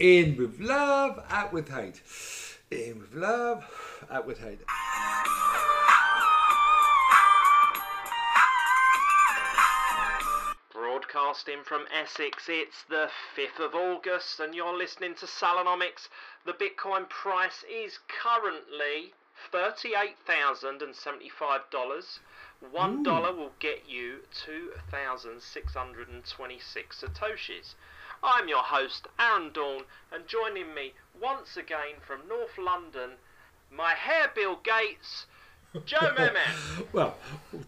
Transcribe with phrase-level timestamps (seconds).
[0.00, 2.00] In with love, out with hate.
[2.70, 3.62] In with love,
[4.10, 4.60] out with hate.
[10.72, 16.08] Broadcasting from Essex, it's the 5th of August, and you're listening to Salonomics.
[16.46, 19.12] The Bitcoin price is currently
[19.52, 22.20] $38,075.
[22.70, 27.74] One dollar will get you 2,626 Satoshis.
[28.22, 29.82] I'm your host, Aaron Dawn,
[30.12, 33.10] and joining me once again from North London,
[33.70, 35.26] my hair Bill Gates,
[35.86, 36.92] Joe Mehmet.
[36.92, 37.16] Well,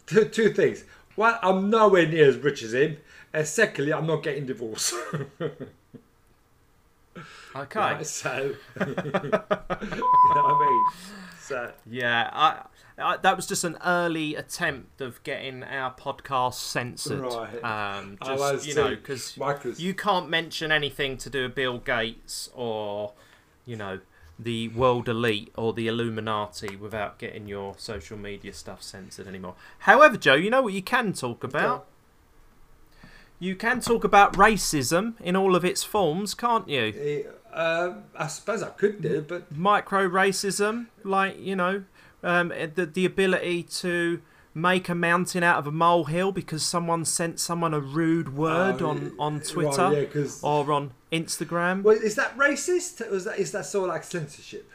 [0.07, 0.85] two, two things.
[1.17, 2.99] One, I'm nowhere near as rich as him.
[3.33, 4.95] And secondly, I'm not getting divorced.
[7.55, 7.79] Okay.
[7.79, 9.51] Right, so, you know what
[10.35, 10.87] I mean?
[11.43, 12.63] So, Yeah, I,
[12.99, 17.21] I, that was just an early attempt of getting our podcast censored.
[17.21, 17.55] Right.
[17.65, 19.37] Um, I just was you know, because
[19.81, 23.13] you can't mention anything to do with Bill Gates or,
[23.67, 24.01] you know,
[24.39, 29.55] the world elite or the Illuminati without getting your social media stuff censored anymore.
[29.81, 31.87] However, Joe, you know what you can talk about.
[33.39, 36.93] You can talk about racism in all of its forms, can't you?
[36.97, 37.23] eh,
[37.53, 41.85] um, I suppose I could do, but micro racism, like you know,
[42.23, 44.21] um, the the ability to
[44.55, 48.89] make a mountain out of a molehill because someone sent someone a rude word Oh,
[48.91, 51.83] on on Twitter yeah, 'cause- or on Instagram.
[51.83, 53.01] well, is that racist?
[53.01, 54.69] Or is that, is that sort of like censorship?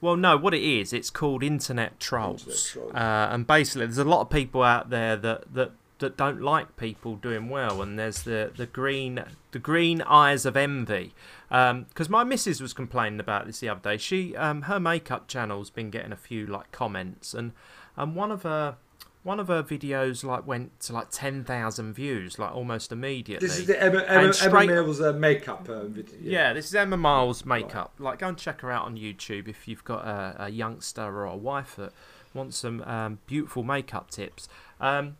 [0.00, 2.94] Well, no, what it is, it's called internet trolls, Internet trolls.
[2.94, 6.76] Uh, and basically, there's a lot of people out there that that that don't like
[6.76, 11.14] people doing well, and there's the the green the green eyes of envy.
[11.48, 13.96] Because my missus was complaining about this the other day.
[13.96, 17.52] She um, her makeup channel's been getting a few like comments, and
[17.96, 18.76] and one of her.
[19.22, 23.48] One of her videos like went to like ten thousand views, like almost immediately.
[23.48, 26.14] This is the Emma, Emma, Emma straight- Mills uh, makeup uh, video.
[26.20, 27.94] yeah, this is Emma Miles makeup.
[27.98, 31.24] Like, go and check her out on YouTube if you've got a, a youngster or
[31.24, 31.94] a wife that
[32.34, 34.46] wants some um, beautiful makeup tips.
[34.78, 35.16] Um,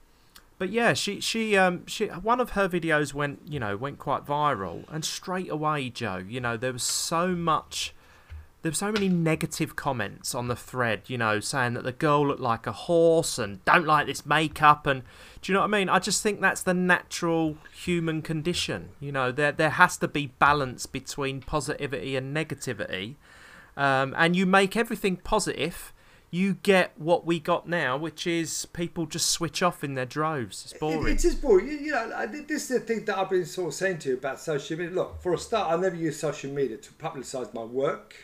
[0.59, 4.25] but yeah, she she um she one of her videos went you know went quite
[4.25, 7.95] viral, and straight away, Joe, you know there was so much.
[8.63, 12.29] There were so many negative comments on the thread, you know, saying that the girl
[12.29, 15.03] looked like a horse and don't like this makeup and
[15.43, 15.91] do you know what I mean?
[15.91, 18.89] I just think that's the natural human condition.
[18.99, 23.17] You know, there there has to be balance between positivity and negativity.
[23.77, 25.93] Um, and you make everything positive,
[26.35, 30.65] you get what we got now, which is people just switch off in their droves.
[30.65, 31.15] It's It, boring.
[31.15, 31.69] it is boring.
[31.69, 34.15] You, you know, this is the thing that I've been sort of saying to you
[34.17, 34.93] about social media.
[34.93, 38.17] Look, for a start, I never use social media to publicise my work,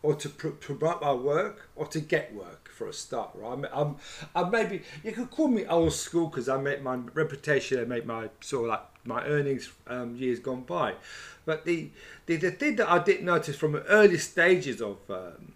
[0.00, 2.70] or to pr- promote my work, or to get work.
[2.80, 3.52] For a start, right?
[3.52, 3.96] I'm, I'm,
[4.34, 8.06] I'm maybe you could call me old school because I make my reputation, I make
[8.06, 10.94] my sort of like my earnings um, years gone by.
[11.44, 11.90] But the,
[12.24, 15.52] the the thing that I didn't notice from the early stages of um,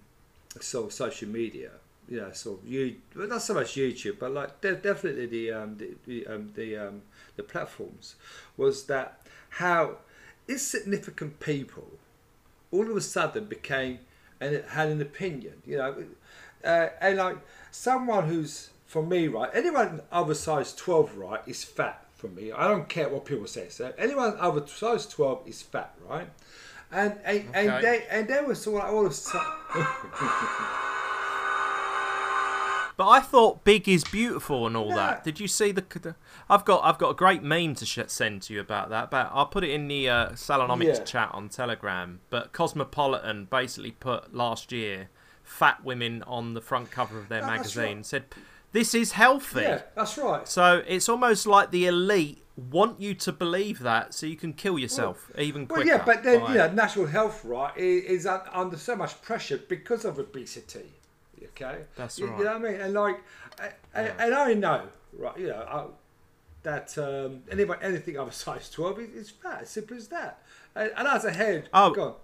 [0.60, 1.70] sort of social media,
[2.08, 5.52] you know, sort of you, well, not so much YouTube, but like de- definitely the
[5.52, 7.02] um, the the, um, the, um,
[7.36, 8.16] the platforms,
[8.56, 9.20] was that
[9.50, 9.98] how
[10.48, 11.88] insignificant people
[12.70, 14.00] all of a sudden became
[14.40, 16.04] and had an opinion, you know,
[16.64, 17.38] uh, and like
[17.70, 22.52] someone who's for me right, anyone over size twelve right is fat for me.
[22.52, 23.68] I don't care what people say.
[23.68, 26.28] So anyone over size twelve is fat, right?
[26.92, 29.50] And and, and they and they were sort of all of a sudden.
[32.96, 34.96] But I thought big is beautiful and all No.
[34.96, 35.24] that.
[35.24, 36.14] Did you see the, the?
[36.48, 39.10] I've got I've got a great meme to sh- send to you about that.
[39.10, 41.04] But I'll put it in the uh, Salonomics Yeah.
[41.04, 42.20] chat on Telegram.
[42.30, 45.08] But Cosmopolitan basically put last year
[45.42, 47.96] fat women on the front cover of their Oh, magazine.
[47.96, 48.06] right.
[48.06, 48.24] Said
[48.72, 49.60] this is healthy.
[49.62, 50.46] yeah, that's right.
[50.48, 54.78] So it's almost like the elite want you to believe that, so you can kill
[54.78, 55.88] yourself even quicker.
[55.88, 59.20] Well, yeah, but then by- you know, national health right is, is under so much
[59.22, 60.92] pressure because of obesity.
[61.56, 62.38] Okay, That's you, right.
[62.38, 62.80] You know what I mean?
[62.80, 63.20] And like,
[63.60, 65.38] I- I- and I know, right?
[65.38, 65.84] You know, I,
[66.64, 69.62] that um, anybody anything over size twelve is, is fat.
[69.62, 70.42] As simple as that.
[70.74, 71.90] And, and as a head, Oh.
[71.90, 72.14] go on.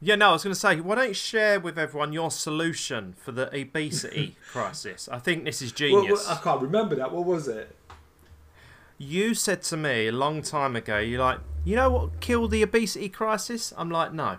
[0.00, 3.14] Yeah, no, I was going to say, why don't you share with everyone your solution
[3.20, 5.08] for the obesity crisis?
[5.10, 6.24] I think this is Well, genius.
[6.28, 7.10] well, I can't remember that.
[7.10, 7.74] What was it?
[8.96, 12.62] You said to me a long time ago, you're like, you know what killed the
[12.62, 13.72] obesity crisis?
[13.76, 14.38] I'm like, no.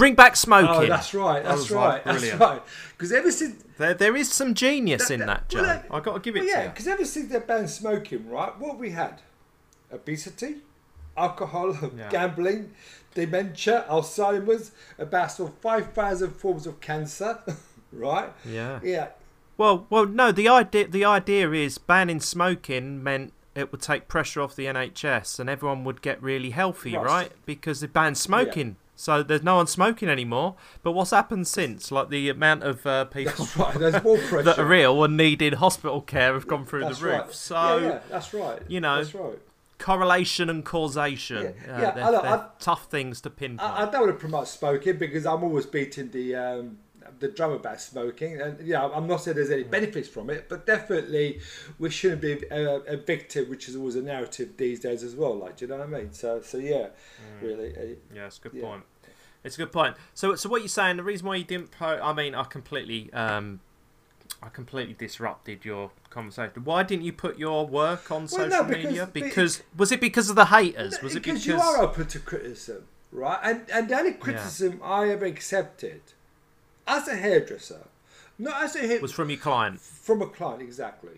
[0.00, 0.68] Bring back smoking.
[0.70, 1.44] Oh, that's right.
[1.44, 1.86] That's was right.
[1.88, 2.40] like, that's brilliant.
[2.40, 2.62] right.
[2.96, 5.62] Because ever since There, there is some genius That- in that- that, Joe.
[5.62, 6.68] well, i got to give it Well, yeah, to you.
[6.70, 9.20] because ever since they banned smoking, right, what we had?
[9.92, 10.56] Obesity,
[11.16, 12.08] alcohol, Yeah.
[12.10, 12.72] gambling,
[13.14, 17.38] dementia, Alzheimer's, about sort of 5,000 forms of cancer,
[17.92, 18.32] right?
[18.44, 18.80] Yeah.
[18.82, 19.08] Yeah.
[19.56, 20.32] Well, well, no.
[20.32, 25.38] The idea, the idea is banning smoking meant it would take pressure off the NHS
[25.38, 27.04] and everyone would get really healthy, Right.
[27.04, 27.32] right?
[27.44, 28.76] Because they banned smoking.
[29.00, 30.56] So there's no one smoking anymore.
[30.82, 31.90] But what's happened since?
[31.90, 33.74] Like the amount of uh, people right.
[33.78, 37.20] There's more that are ill and needed hospital care have gone through That's the roof.
[37.20, 37.32] right.
[37.34, 38.60] So yeah, yeah, that's right.
[38.68, 39.38] you know, that's right.
[39.78, 43.70] correlation and causation, Yeah, uh, yeah, they're, they're tough things to pinpoint.
[43.70, 46.78] I, I don't want to promote smoking because I'm always beating the um,
[47.20, 50.66] the drum about smoking, and yeah, I'm not saying there's any benefits from it, but
[50.66, 51.40] definitely
[51.78, 55.36] we shouldn't be a, a victim, which is always a narrative these days as well.
[55.36, 56.12] Like, do you know what I mean?
[56.12, 56.88] So, so yeah,
[57.42, 57.76] really.
[57.76, 58.62] uh, Yeah, it's a good Yeah.
[58.64, 58.82] point.
[59.44, 59.96] It's a good point.
[60.14, 60.96] So, so what you're saying?
[60.98, 63.60] The reason why you didn't po I mean, I completely, um,
[64.42, 66.64] I completely disrupted your conversation.
[66.64, 69.06] Why didn't you put your work on Well, social no, because- media?
[69.06, 71.00] be- Because was it because of the haters?
[71.02, 73.38] Was it because you are open to criticism, right?
[73.42, 76.00] And and the only criticism I ever accepted
[76.96, 77.84] as a hairdresser,
[78.38, 79.80] not as a hair, was from your client?
[79.80, 81.16] from a client exactly.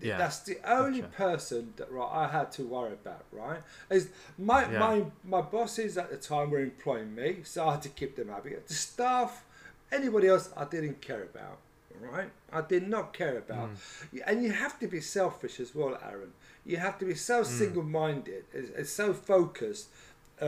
[0.00, 0.18] Yeah.
[0.18, 1.12] That's the only Gotcha.
[1.16, 3.62] person that right I had to worry about, right?
[3.90, 4.78] Is my Yeah.
[4.84, 4.94] my
[5.34, 8.54] my bosses at the time were employing me, so I had to keep them happy.
[8.72, 9.44] The staff,
[9.98, 11.58] anybody else, I didn't care about,
[12.10, 12.30] right?
[12.52, 14.22] I did not care about, Mm.
[14.28, 16.32] and you have to be selfish as well, Aaron.
[16.70, 17.46] You have to be so Mm.
[17.60, 19.86] single-minded, it's, it's so focused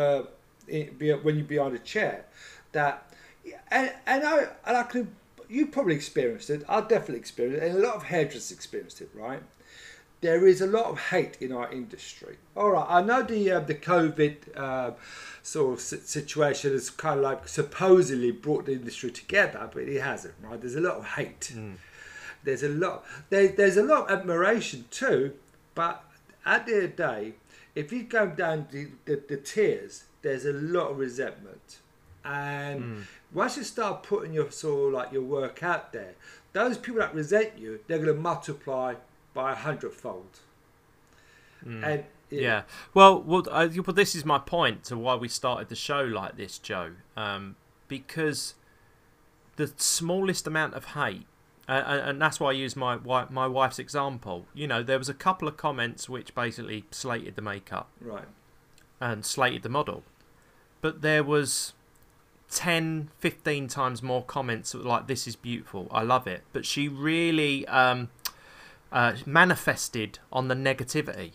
[0.00, 0.22] uh,
[0.66, 2.24] be, when you're behind a chair
[2.72, 2.94] that,
[3.70, 5.08] and and I and I could
[5.48, 6.64] you probably experienced it.
[6.68, 9.42] I definitely experienced it, and a lot of hairdressers experienced it, right?
[10.22, 12.36] There is a lot of hate in our industry.
[12.56, 14.90] All right, I know the uh, the COVID uh,
[15.42, 20.34] sort of situation has kind of like supposedly brought the industry together, but it hasn't.
[20.42, 20.60] Right?
[20.60, 21.52] There's a lot of hate.
[22.44, 23.04] There's a lot.
[23.28, 25.34] There, there's a lot of admiration too,
[25.74, 26.02] but
[26.44, 27.32] at the end of the day,
[27.74, 31.78] if you go down the, the, the tiers, there's a lot of resentment.
[32.24, 36.14] And once you start putting your sort of like your work out there,
[36.52, 38.94] those people that resent you, they're going to multiply
[39.34, 40.40] by a hundredfold.
[41.62, 42.62] And it- Yeah.
[42.94, 46.36] Well, well, uh, well, this is my point to why we started the show like
[46.36, 46.92] this, Joe.
[47.16, 47.56] Um,
[47.88, 48.54] because
[49.56, 51.26] the smallest amount of hate,
[51.68, 52.96] uh, and and that's why I use my
[53.30, 54.46] my wife's example.
[54.54, 58.28] You know, there was a couple of comments which basically slated the makeup right,
[59.00, 60.02] and slated the model,
[60.80, 61.72] but there was
[62.50, 67.66] 10, 15 times more comments like, "This is beautiful, I love it," but she really
[67.68, 68.08] um,
[68.92, 71.32] uh, manifested on the negativity.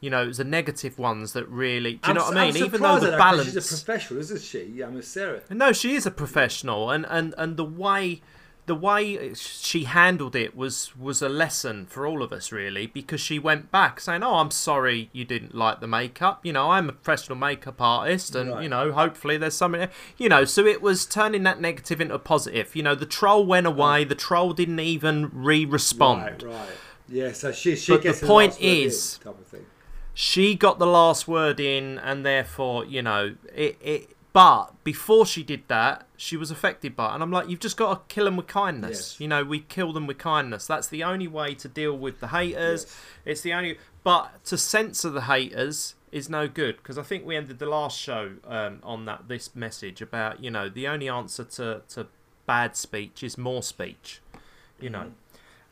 [0.00, 1.94] You know, it was the negative ones that really.
[1.94, 2.64] Do you know I'm what I mean?
[2.64, 3.52] Even though the at that 'cause balance.
[3.52, 4.64] She's a professional, isn't she?
[4.74, 5.42] Yeah, Miss Sarah.
[5.50, 8.22] No, she is a professional, and and and the way
[8.70, 13.20] the way she handled it was was a lesson for all of us really because
[13.20, 16.88] she went back saying oh i'm sorry you didn't like the makeup you know i'm
[16.88, 18.62] a professional makeup artist and Right.
[18.62, 19.88] you know hopefully there's something
[20.18, 23.44] you know so it was turning that negative into a positive you know the troll
[23.44, 26.68] went away the troll didn't even re-respond Right, right.
[27.08, 29.66] Yeah, so she she But the point last word in is- type of thing.
[30.14, 35.42] she got the last word in and therefore you know it, it but before she
[35.42, 37.14] did that she was affected by it.
[37.14, 39.12] And i'm like you've just got to kill them with kindness.
[39.12, 39.20] Yes.
[39.20, 40.66] you know we kill them with kindness.
[40.66, 42.84] That's the only way to deal with the haters.
[42.84, 43.00] Yes.
[43.24, 47.36] it's the only but to censor the haters is no good because i think we
[47.36, 51.44] ended the last show um, on that this message about you know the only answer
[51.44, 52.06] to, to
[52.46, 54.20] bad speech is more speech
[54.80, 55.12] you know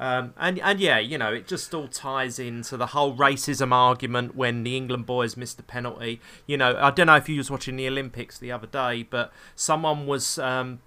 [0.01, 4.37] um, and and yeah, you know, it just all ties into the whole racism argument
[4.37, 6.21] when the England boys missed the penalty.
[6.47, 9.33] You know, I don't know if you was watching the Olympics the other day, but
[9.57, 10.81] someone was um,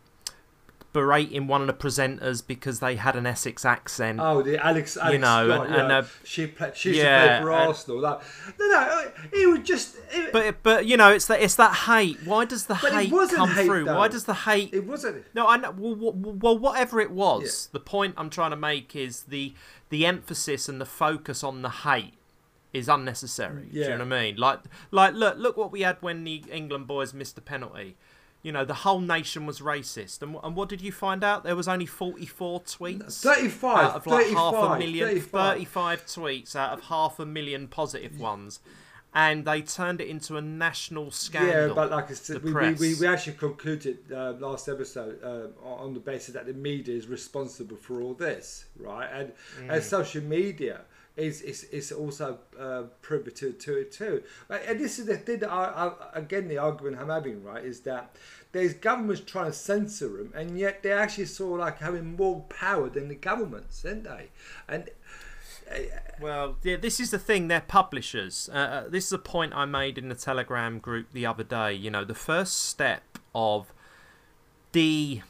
[0.94, 4.20] berating one of the presenters because they had an Essex accent.
[4.22, 5.82] Oh, the Alex, Alex know, Scott, and- yeah.
[5.84, 8.00] and, uh, she play, she used yeah, to play for Arsenal.
[8.02, 8.22] Like,
[8.60, 9.98] no, no, it was just.
[10.12, 12.18] It, But but you know, it's that it's that hate.
[12.26, 13.86] Why does the hate come hate, through?
[13.86, 13.98] though.
[13.98, 15.24] Why does the hate it wasn't.
[15.34, 15.72] No, I know.
[15.72, 19.54] Well, well, well, whatever it was, the point I'm trying to make is the
[19.90, 22.14] the emphasis and the focus on the hate
[22.74, 23.68] is unnecessary.
[23.72, 23.72] Yeah.
[23.72, 24.36] Do you know what I mean?
[24.38, 24.60] Like,
[24.92, 27.98] like, look, look what we had when the England boys missed the penalty.
[28.44, 31.44] You know, the whole nation was racist, and, and what did you find out?
[31.44, 35.54] There was only 44 tweets 35, out of like half a 35, million, 35.
[35.54, 38.60] 35 tweets out of half a million positive ones,
[39.14, 41.68] and they turned it into a national scandal.
[41.68, 45.48] Yeah, but like I said, we, we, we, we actually concluded uh, last episode uh,
[45.64, 49.10] on the basis that the media is responsible for all this, right?
[49.14, 49.74] And Mm.
[49.74, 50.82] and social media
[51.18, 54.24] is is, is also uh, privy to, to it too.
[54.50, 57.82] And this is the thing that I, I, again the argument I'm having, right, is
[57.82, 58.16] that
[58.52, 62.42] there's governments trying to censor them, and yet they're actually sort of like having more
[62.50, 64.30] power than the governments, aren't they?
[64.68, 64.90] And
[66.20, 67.48] Well, yeah, this is the thing.
[67.48, 68.50] They're publishers.
[68.54, 71.74] Uh, uh, this is a point I made in the Telegram group the other day.
[71.74, 73.74] You know, the first step of
[74.72, 75.24] de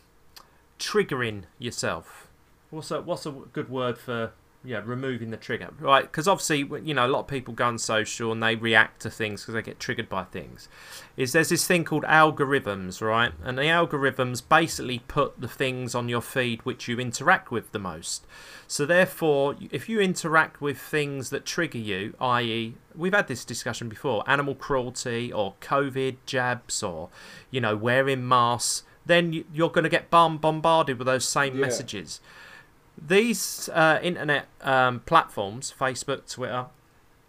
[0.80, 2.28] triggering yourself.
[2.70, 4.32] What's a what's a good word for
[4.64, 6.04] yeah, removing the trigger, right?
[6.04, 9.10] Because obviously, you know, a lot of people go on social and they react to
[9.10, 10.70] things because they get triggered by things.
[11.18, 13.32] Is there's this thing called algorithms, right?
[13.44, 17.80] And the algorithms basically put the things on your feed which you interact with the
[17.80, 18.28] most.
[18.68, 23.90] So therefore, if you interact with things that trigger you, i.e., we've had this discussion
[23.90, 27.10] before, animal cruelty or COVID jabs or,
[27.50, 31.62] you know, wearing masks, then you're going to get bombarded with those same yeah.
[31.62, 32.22] messages
[32.98, 36.68] these uh, internet um, platforms, Facebook, Twitter,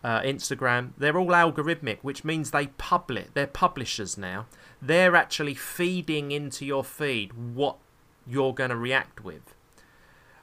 [0.05, 3.29] uh, Instagram, they're all algorithmic, which means they publish.
[3.35, 4.47] They're publishers now.
[4.81, 7.77] They're actually feeding into your feed what
[8.27, 9.55] you're going to react with.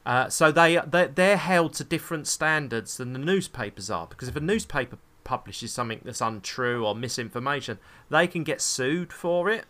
[0.05, 4.07] Uh, so they they're held to different standards than the newspapers are.
[4.07, 7.77] Because if a newspaper publishes something that's untrue or misinformation,
[8.09, 9.65] they can get sued for it.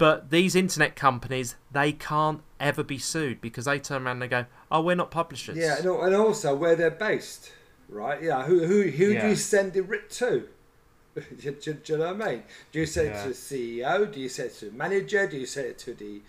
[0.00, 4.28] But these internet companies, they can't ever be sued because they turn around and they
[4.28, 7.52] go, "Oh, we're not publishers." Yeah, no, and also where they're based,
[7.86, 8.22] right?
[8.22, 9.20] Yeah, who who who yeah.
[9.20, 10.48] do you send the writ to?
[11.14, 12.42] do, do, do, you know what I mean?
[12.72, 13.20] Do you send yeah.
[13.20, 14.10] it to the CEO?
[14.10, 15.26] Do you send it to the manager?
[15.26, 16.22] Do you send it to the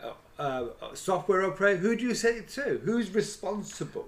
[0.00, 1.78] uh, uh, software operator?
[1.78, 2.80] Who do you send it to?
[2.84, 4.06] Who's responsible?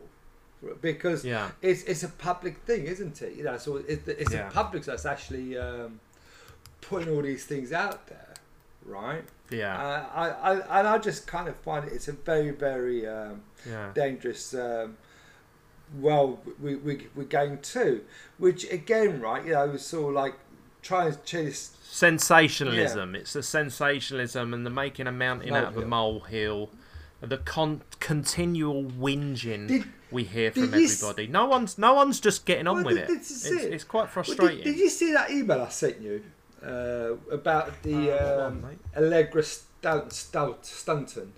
[0.80, 1.50] Because yeah.
[1.62, 3.34] it's it's a public thing, isn't it?
[3.34, 4.46] You know, so it's, it's yeah.
[4.46, 5.98] the public that's actually um,
[6.80, 8.29] putting all these things out there
[8.84, 9.24] right?
[9.50, 9.76] Yeah.
[9.76, 13.42] Uh, I, I, and I just kind of find it, it's a very, very um,
[13.68, 13.90] yeah.
[13.94, 14.54] dangerous.
[14.54, 14.96] Um,
[15.98, 18.02] well, we, we, we're going to,
[18.38, 20.34] which again, right, you know, sort of like
[20.82, 21.76] trying to chase.
[21.82, 23.14] Sensationalism.
[23.14, 23.20] Yeah.
[23.20, 26.70] It's the sensationalism and the making a mountain out of a molehill.
[27.20, 31.24] The con- continual whinging did, we hear from everybody.
[31.24, 33.10] S- no one's no one's just getting on well, with it.
[33.10, 33.74] It's, it.
[33.74, 34.46] it's, quite frustrating.
[34.46, 36.22] Well, did, did, you see that email I sent you?
[36.64, 41.32] Uh, about the uh, um, Allegra Stout, Stout, Staunton.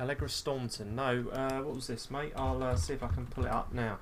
[0.00, 0.96] Allegra Staunton.
[0.96, 2.32] No, uh, what was this, mate?
[2.36, 3.98] I'll uh, see if I can pull it up now.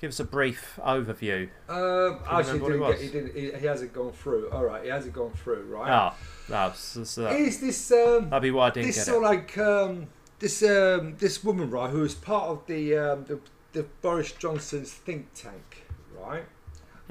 [0.00, 1.48] Give us a brief overview.
[1.68, 4.50] Um, actually, didn't get, he, didn't, he, he, hasn't gone through.
[4.50, 5.62] All right, he hasn't gone through.
[5.62, 5.90] Right.
[5.90, 6.16] Ah,
[6.50, 7.92] oh, so, so is this?
[7.92, 9.26] Um, that'd be why I didn't this get sort it.
[9.26, 10.08] like um,
[10.40, 13.38] this um, this woman, right, who is part of the, um, the
[13.74, 15.82] the Boris Johnson's think tank
[16.22, 16.44] right?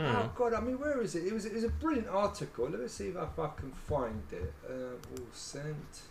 [0.01, 0.15] Hmm.
[0.15, 0.53] Oh God!
[0.53, 1.25] I mean, where is it?
[1.25, 2.67] It was it was a brilliant article.
[2.67, 4.53] Let me see if I can find it.
[4.67, 6.01] Uh, all sent.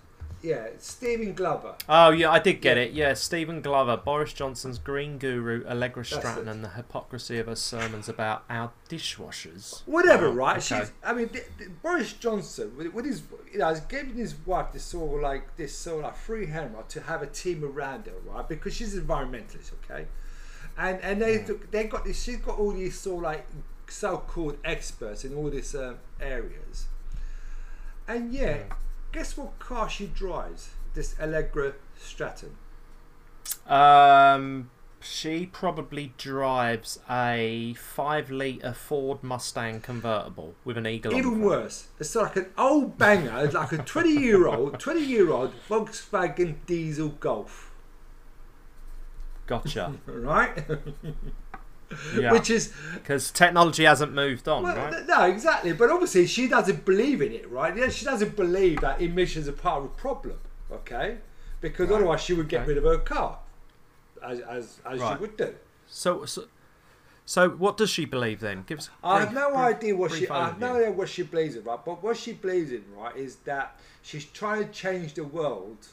[0.42, 1.74] Yeah, Stephen Glover.
[1.88, 2.82] Oh yeah, I did get yeah.
[2.84, 2.92] it.
[2.92, 8.08] Yeah, Stephen Glover, Boris Johnson's green guru, Allegra Stratton, and the hypocrisy of her sermons
[8.08, 9.82] about our dishwashers.
[9.86, 10.56] Whatever, oh, right?
[10.58, 10.80] Okay.
[10.80, 10.92] She's.
[11.04, 14.72] I mean, the, the, Boris Johnson with, with, his, you know, he's given his wife
[14.72, 17.62] this sort of like this sort of like free hand right, to have a team
[17.64, 18.48] around her, right?
[18.48, 20.06] Because she's an environmentalist, okay
[20.80, 21.70] and and they mm.
[21.70, 22.22] they got this.
[22.22, 23.46] She's got all these sort of like
[23.90, 26.86] so-called experts in all these um, areas.
[28.06, 28.72] And yeah, mm.
[29.12, 30.70] guess what car she drives?
[30.94, 32.56] This Allegra Stratton.
[33.66, 34.70] Um,
[35.00, 41.14] she probably drives a five-liter Ford Mustang convertible with an eagle.
[41.14, 47.70] Even worse, it's like an old banger, like a twenty-year-old, twenty-year-old Volkswagen diesel Golf.
[49.46, 49.94] Gotcha.
[50.06, 50.64] right?
[52.14, 52.32] yeah.
[52.32, 55.06] Which is because technology hasn't moved on, well, right?
[55.06, 55.72] No, exactly.
[55.72, 57.76] But obviously, she doesn't believe in it, right?
[57.76, 60.38] Yeah, she doesn't believe that emissions are part of the problem.
[60.70, 61.18] Okay,
[61.60, 61.96] because right.
[61.96, 62.68] otherwise she would get okay.
[62.68, 63.38] rid of her car,
[64.22, 65.16] as as, as right.
[65.16, 65.54] she would do.
[65.88, 66.44] So, so,
[67.26, 68.62] so what does she believe then?
[68.66, 68.90] Give us.
[69.02, 70.28] I have no idea what she.
[70.28, 71.84] I have no idea what she believes in, right?
[71.84, 75.88] But what she believes in, right, is that she's trying to change the world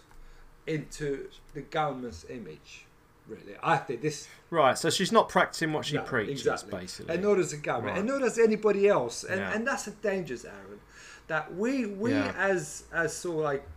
[0.68, 2.87] into the government's image
[3.28, 3.56] really.
[3.62, 4.28] I think this.
[4.50, 6.80] Right, so she's not practicing what she no, preaches, exactly.
[6.80, 7.14] basically.
[7.14, 8.00] And nor does the government, right.
[8.00, 9.24] and nor does anybody else.
[9.24, 9.54] And, yeah.
[9.54, 10.80] and that's the dangers, Aaron.
[11.28, 12.34] That we, we yeah.
[12.38, 13.68] as as sort of like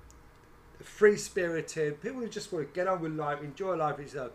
[0.83, 4.33] free spirited people who just want to get on with life, enjoy life itself,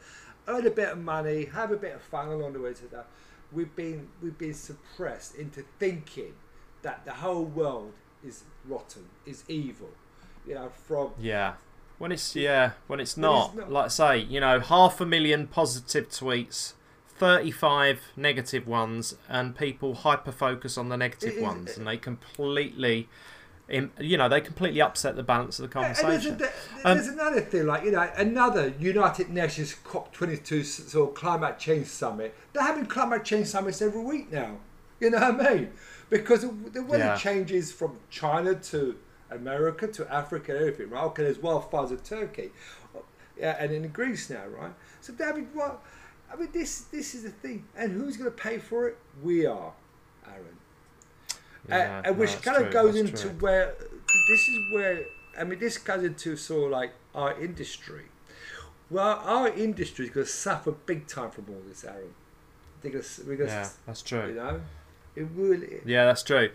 [0.48, 3.08] earn a bit of money, have a bit of fun along the way to that.
[3.52, 6.34] We've been we've been suppressed into thinking
[6.82, 7.94] that the whole world
[8.24, 9.90] is rotten, is evil.
[10.46, 11.54] You know, from yeah
[11.98, 13.72] when it's yeah, when it's not, not.
[13.72, 16.74] like I say, you know, half a million positive tweets,
[17.08, 23.08] thirty-five negative ones, and people hyper focus on the negative ones, and they completely,
[23.70, 26.34] you know, they completely upset the balance of the conversation.
[26.34, 30.64] And there's, a, there's um, another thing, like you know, another United Nations COP twenty-two
[30.64, 32.36] sort of climate change summit.
[32.54, 34.58] They're having climate change summits every week now.
[35.00, 35.72] You know what I mean?
[36.10, 37.18] Because the weather yeah.
[37.18, 38.96] changes from China to
[39.36, 41.04] America to Africa and everything, right?
[41.06, 42.52] Okay, as well wildfires in Turkey,
[43.38, 44.74] yeah, and in Greece now, right?
[45.02, 45.82] So, David, what?
[46.32, 48.98] I mean, this this is the thing, and who's going to pay for it?
[49.22, 49.74] We are,
[50.28, 50.58] Aaron.
[51.68, 53.32] Yeah, uh, and which no, kind of goes into true.
[53.40, 53.76] where
[54.30, 55.06] this is where
[55.38, 58.06] I mean, this goes into sort of like our industry.
[58.90, 62.14] Well, our industry is going to suffer big time from all this, Aaron.
[62.84, 63.04] Gonna,
[63.36, 64.28] gonna, Yeah, that's true.
[64.28, 64.62] You know,
[65.16, 65.82] it really.
[65.86, 66.52] Yeah, that's true.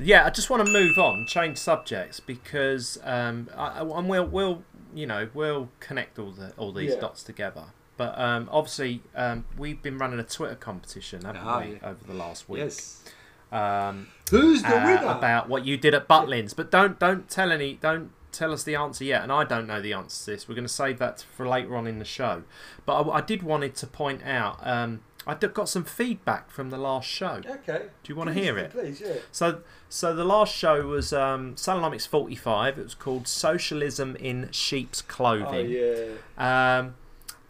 [0.00, 4.62] Yeah, I just want to move on, change subjects because um, I, and we'll we'll
[4.94, 7.00] you know we'll connect all the all these Yeah.
[7.00, 7.64] dots together.
[7.96, 11.78] But um, obviously, um, we've been running a Twitter competition, haven't Ah, we, yeah.
[11.90, 12.60] over the last week?
[12.62, 13.02] Yes.
[13.50, 15.06] Um, Who's the uh, winner?
[15.10, 16.54] about what you did at Butlins.
[16.54, 19.22] But don't don't tell any don't tell us the answer yet.
[19.24, 20.48] And I don't know the answer to this.
[20.48, 22.44] We're going to save that for later on in the show.
[22.86, 24.58] But I, I did wanted to point out.
[24.64, 27.42] Um, I got some feedback from the last show.
[27.46, 27.82] Okay.
[28.02, 28.70] Do you want to hear it?
[28.70, 29.16] Please, yeah.
[29.30, 32.78] So, so the last show was um, Salonomics 45.
[32.78, 35.66] It was called Socialism in Sheep's Clothing.
[35.76, 36.78] Oh yeah.
[36.78, 36.94] Um,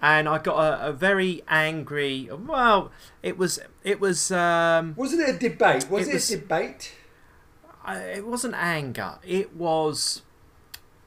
[0.03, 2.29] and I got a, a very angry.
[2.33, 2.91] Well,
[3.23, 5.89] it was it was um, Wasn't it a debate?
[5.89, 6.95] Was It it, was- a debate?
[7.85, 9.19] I- it wasn't anger.
[9.25, 10.23] It was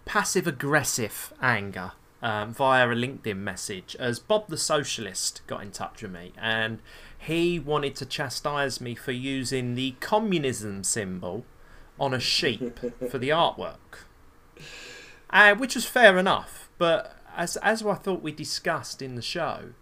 [0.05, 3.95] passive aggressive anger um, via a LinkedIn message.
[3.99, 6.79] As Bob the Socialist got in touch with me, and
[7.17, 11.45] he wanted to chastise me for using the communism symbol
[11.99, 14.05] on a sheep for the artwork,
[15.29, 16.69] uh, which was fair enough.
[16.77, 19.73] But as as I thought we discussed in the show,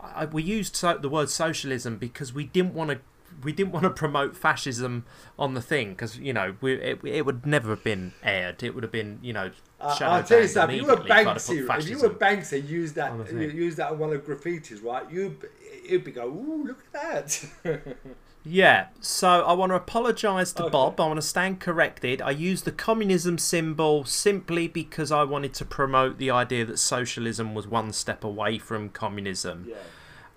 [0.00, 3.00] I, we used so, the word socialism because we didn't want to
[3.42, 5.04] we didn't want to promote fascism
[5.38, 8.62] on the thing because you know we, it, it would never have been aired.
[8.62, 9.50] It would have been you know.
[9.80, 10.76] Uh, I'll tell you something.
[10.76, 13.10] If you were immediately if I'd have put Banksy, if you were Banksy, use that,
[13.10, 13.40] on the thing.
[13.56, 15.10] use that on one of graffitis, right?
[15.10, 15.36] You,
[15.84, 17.96] it'd be go, ooh, look at that.
[18.48, 20.70] Yeah, so I want to apologise to Okay.
[20.70, 21.00] Bob.
[21.00, 22.22] I want to stand corrected.
[22.22, 27.56] I used the communism symbol simply because I wanted to promote the idea that socialism
[27.56, 29.74] was one step away from communism yeah.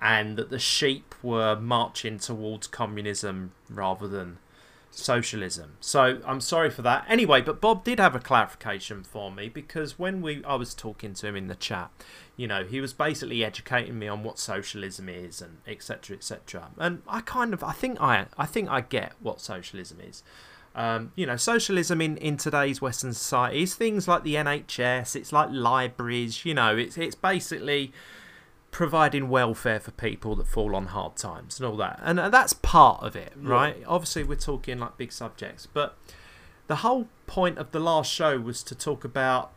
[0.02, 4.38] And that the sheep were marching towards communism rather than
[4.92, 5.78] socialism.
[5.80, 7.06] So I'm sorry for that.
[7.08, 11.14] Anyway, but Bob did have a clarification for me because when we I was talking
[11.16, 11.92] to him in the chat,
[12.36, 16.16] you know, he was basically educating me on what socialism is and etc.
[16.16, 16.70] etc.
[16.78, 20.24] And I kind of I think I I think I get what socialism is.
[20.76, 25.16] Um, you know, socialism in, in today's Western society is things like the NHS.
[25.16, 26.46] It's like libraries.
[26.46, 27.92] You know, it's it's basically
[28.72, 32.00] providing welfare for people that fall on hard times and all that.
[32.04, 33.50] And that's part of it, Yeah.
[33.50, 33.84] right?
[33.88, 35.98] Obviously, we're talking like big subjects, but
[36.68, 39.52] the whole point of the last show was to talk about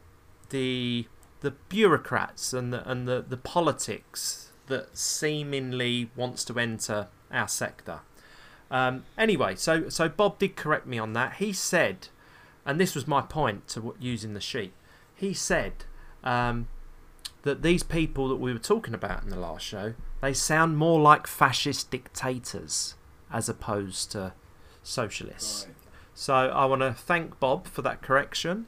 [0.51, 1.07] the
[1.41, 8.01] the bureaucrats and the and the, the politics that seemingly wants to enter our sector.
[8.71, 11.35] Um, anyway, so so Bob did correct me on that.
[11.35, 12.09] He said,
[12.65, 14.73] and this was my point to what- using the sheet.
[15.15, 15.85] He said
[16.25, 16.69] um,
[17.43, 21.01] that these people that we were talking about in the last show, they sound more
[21.01, 22.95] like fascist dictators
[23.33, 24.33] as opposed to
[24.83, 25.67] socialists.
[25.67, 25.77] Right.
[26.15, 28.67] So I want to thank Bob for that correction.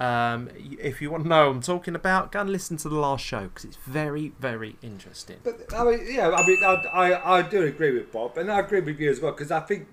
[0.00, 2.96] Um, if you want to know what I'm talking about, go and listen to the
[2.96, 5.36] last show because it's very, very interesting.
[5.44, 8.60] But I mean, yeah, I mean, I, I, I do agree with Bob, and I
[8.60, 9.86] agree with you as well because I think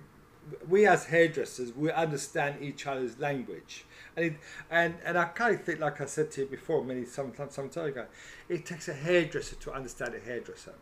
[0.67, 3.85] we as hairdressers we understand each other's language,
[4.15, 4.33] and it,
[4.69, 7.69] and and I kind of think, like I said to you before, many some some
[7.69, 8.05] time ago,
[8.49, 10.73] it takes a hairdresser to understand a hairdresser,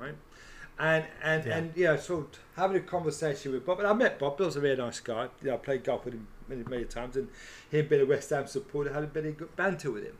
[0.00, 0.14] right?
[0.78, 1.56] And and Yeah.
[1.58, 4.36] and yeah, so having a conversation with Bob, and I met Bob.
[4.38, 5.28] Bill's a really nice guy.
[5.40, 7.28] You know, I played golf with him many many times, and
[7.70, 10.18] him being a West Ham supporter, had a bit of good banter with him,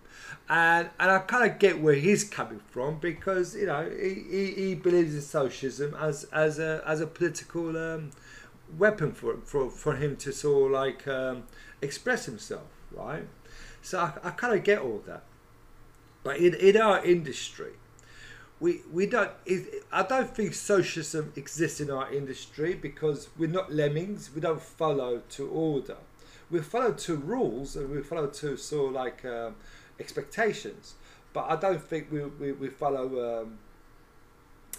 [0.49, 4.53] and and I kind of get where he's coming from because you know he, he,
[4.53, 8.11] he believes in socialism as as a as a political um,
[8.79, 11.45] weapon for for for him to sort of like um,
[11.83, 13.27] express himself, right?
[13.83, 15.23] So I, I kind of get all that,
[16.23, 17.73] but in in our industry,
[18.61, 19.31] we we don't.
[19.47, 24.31] It, I don't think socialism exists in our industry because we're not lemmings.
[24.35, 25.97] We don't follow to order.
[26.51, 29.57] We follow to rules and we follow to sort of like um,
[29.99, 30.95] expectations.
[31.33, 33.43] But I don't think we we, we follow.
[33.43, 33.59] Um,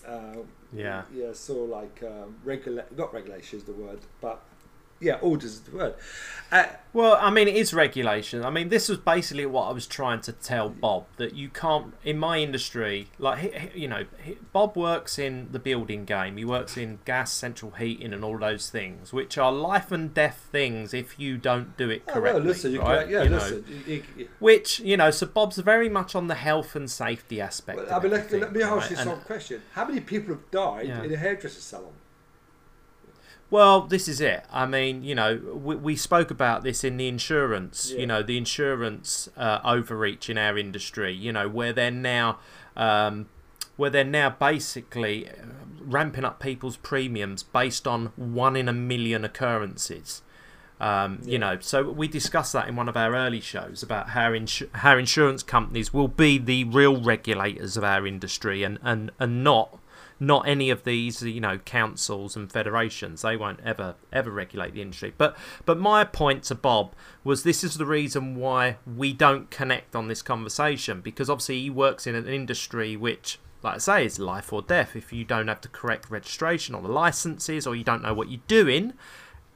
[0.08, 0.38] uh,
[0.74, 1.04] Yeah.
[1.14, 4.44] yeah, of like um, regula- not regulation is the word, but
[5.06, 5.96] yeah, orders is the word.
[6.52, 8.46] Uh, Well, I mean, it is regulation.
[8.46, 11.94] I mean, this was basically what I was trying to tell Bob that you can't,
[12.06, 14.06] in my industry, like, you know,
[14.54, 16.38] Bob works in the building game.
[16.38, 20.48] He works in gas, central heating, and all those things, which are life and death
[20.52, 22.42] things if you don't do it oh, correctly.
[22.44, 23.02] listen, you right?
[23.02, 23.84] can, yeah, You know, listen.
[23.88, 27.78] you- you- which, you know, so Bob's very much on the health and safety aspect.
[27.80, 28.92] Well, I mean, let, let me ask right?
[28.92, 29.62] you some question.
[29.74, 31.04] How many people have died Yeah.
[31.04, 31.94] in a hairdresser salon?
[33.52, 34.44] Well, this is it.
[34.52, 38.00] I mean, you know, we, we spoke about this in the insurance, Yeah.
[38.00, 42.40] you know, the insurance uh, overreach in our industry, you know, where they're now,
[42.76, 43.28] um,
[43.78, 45.34] where they're now basically uh,
[45.80, 50.24] ramping up people's premiums based on one in a million occurrences.
[50.82, 51.32] Um, yeah.
[51.32, 54.68] You know, so we discussed that in one of our early shows about how insu-
[54.74, 59.80] how insurance companies will be the real regulators of our industry and, and, and not
[60.20, 64.82] not any of these you know councils and federations they won't ever ever regulate the
[64.82, 69.52] industry but but my point to bob was this is the reason why we don't
[69.52, 74.06] connect on this conversation because obviously he works in an industry which like I say,
[74.06, 74.96] is life or death.
[74.96, 78.30] If you don't have the correct registration or the licenses, or you don't know what
[78.30, 78.94] you're doing,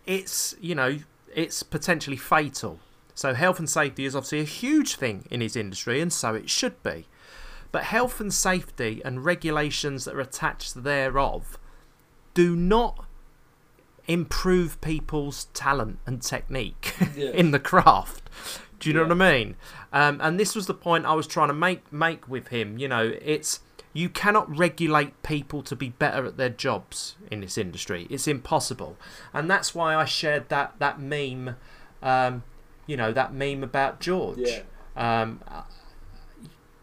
[0.07, 0.97] it's you know
[1.33, 2.79] it's potentially fatal.
[3.13, 6.49] So health and safety is obviously a huge thing in his industry, and so it
[6.49, 7.05] should be.
[7.71, 11.59] But health and safety and regulations that are attached thereof
[12.33, 13.05] do not
[14.07, 18.27] improve people's talent and technique in the craft.
[18.79, 19.07] Do you know yeah.
[19.09, 19.55] what I mean?
[19.93, 22.77] Um, and this was the point I was trying to make make with him.
[22.77, 23.59] You know, it's
[23.93, 28.07] you cannot regulate people to be better at their jobs in this industry.
[28.09, 28.97] It's impossible,
[29.33, 31.55] and that's why I shared that that meme.
[32.01, 32.43] Um,
[32.87, 34.39] you know that meme about George.
[34.39, 34.61] Yeah.
[34.95, 35.41] Um,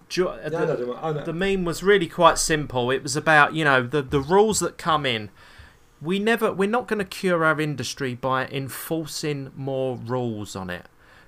[0.09, 2.91] jo- uh, no, the, no, oh, no, the meme was really quite simple.
[2.91, 5.31] It was about you know the the rules that come in.
[6.01, 10.87] We never we're not going to cure our industry by enforcing more rules on it.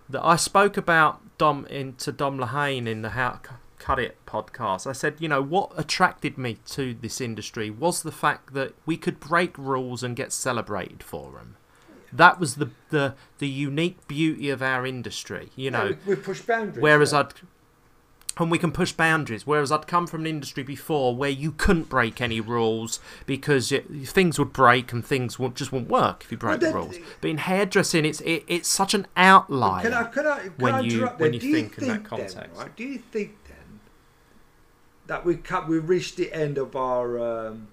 [0.09, 3.41] That I spoke about Dom into Dom Lahane in the how
[3.79, 8.13] Cut It podcast, I said, you know, what attracted me to this industry was the
[8.13, 11.57] fact that we could break rules and get celebrated for them.
[12.13, 15.85] That was the the, the unique beauty of our industry, you know.
[15.85, 16.83] Yeah, we, we, push boundaries.
[16.83, 17.21] Whereas yeah.
[17.21, 17.35] I'd
[18.39, 19.47] and we can push boundaries.
[19.47, 23.87] Whereas I'd come from an industry before where you couldn't break any rules because it,
[24.07, 26.97] things would break and things would, just wouldn't work if you broke well, the rules.
[27.21, 30.85] But in hairdressing, it's it, it's such an outlier can I, can I, can when
[30.85, 32.37] you when you think, think, in that context.
[32.37, 32.77] Then, right?
[32.77, 33.81] Do you think then
[35.07, 37.69] that we can't, we've reached the end of our um,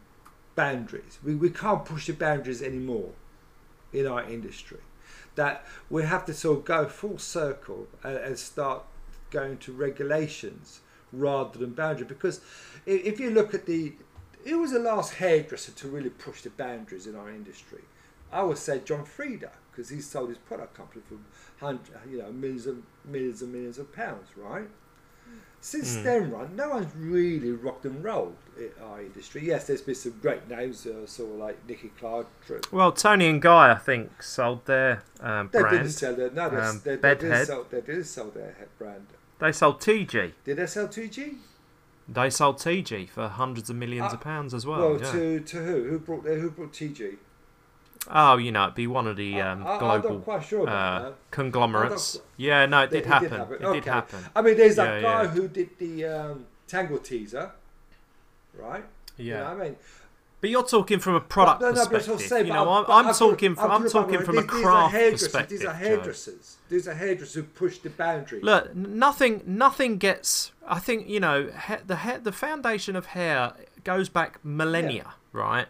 [0.56, 1.20] boundaries.
[1.24, 3.12] We, we can't push the boundaries anymore
[3.94, 4.80] in our industry.
[5.36, 8.84] That we have to sort of go full circle and, and start
[9.32, 12.06] going to regulations rather than boundary.
[12.06, 12.42] Because
[12.86, 13.94] if, you look at the,
[14.44, 17.82] who was the last hairdresser to really push the boundaries in our industry?
[18.32, 21.18] I would say John Frieda because he sold his product company for
[21.64, 24.68] hundred, you know, millions and millions and millions of pounds, right?
[25.66, 26.04] Since mm.
[26.04, 29.48] then, run, no one's really rocked and rolled in our industry.
[29.48, 32.28] Yes, there's been some great names, uh, sort of like Nicky Clark.
[32.72, 35.78] Well, Toni and Guy, I think, sold their um, they brand.
[35.78, 39.08] didn't sell their no, they, um, they, they, did sell, they did sell their brand.
[39.40, 40.34] They sold TG.
[40.44, 41.38] Did they sell TG?
[42.08, 44.82] They sold TG for hundreds of millions uh, of pounds as well.
[44.82, 45.12] Well, yeah.
[45.14, 45.84] to to who?
[45.86, 47.16] Who brought who brought TG?
[48.10, 52.20] Oh, you know, it'd be one of the um, I, global sure uh, conglomerates.
[52.38, 53.30] Yeah, no, it did, it happen.
[53.30, 53.56] did happen.
[53.56, 53.80] It okay.
[53.80, 54.20] did happen.
[54.36, 55.28] I mean, there's that yeah, guy yeah.
[55.30, 57.52] who did the um, Tangle Teezer,
[58.54, 58.84] right?
[59.18, 59.24] Yeah.
[59.26, 59.76] You know I mean,
[60.46, 62.22] but you're talking from a product no, no, perspective.
[62.22, 65.60] Say, you know, I'm, I'm, I'm talking from I'm, talking from a craft perspective.
[65.60, 66.58] These are hairdressers.
[66.70, 66.76] Joe.
[66.76, 68.42] These are hairdressers who push the boundary.
[68.42, 70.52] Look, nothing, nothing gets.
[70.68, 71.50] I think you know
[71.88, 75.12] the the foundation of hair goes back millennia, yeah.
[75.32, 75.68] right?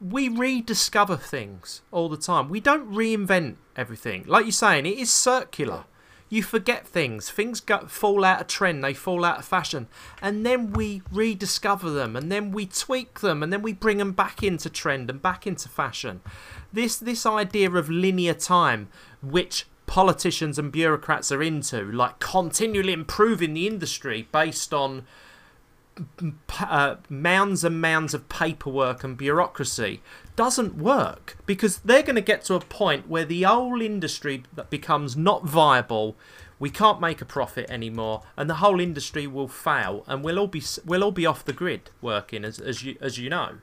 [0.00, 2.48] We rediscover things all the time.
[2.48, 4.24] We don't reinvent everything.
[4.26, 5.84] Like you're saying, it is circular.
[6.30, 7.30] You forget things.
[7.30, 8.84] Things go, fall out of trend.
[8.84, 9.88] They fall out of fashion,
[10.20, 14.12] and then we rediscover them, and then we tweak them, and then we bring them
[14.12, 16.20] back into trend and back into fashion.
[16.70, 18.88] This this idea of linear time,
[19.22, 25.06] which politicians and bureaucrats are into, like continually improving the industry based on
[26.60, 30.00] uh, mounds and mounds of paperwork and bureaucracy
[30.36, 34.70] doesn't work because they're going to get to a point where the whole industry that
[34.70, 36.16] becomes not viable
[36.58, 40.46] we can't make a profit anymore and the whole industry will fail and we'll all
[40.46, 43.58] be we'll all be off the grid working as as you as you know.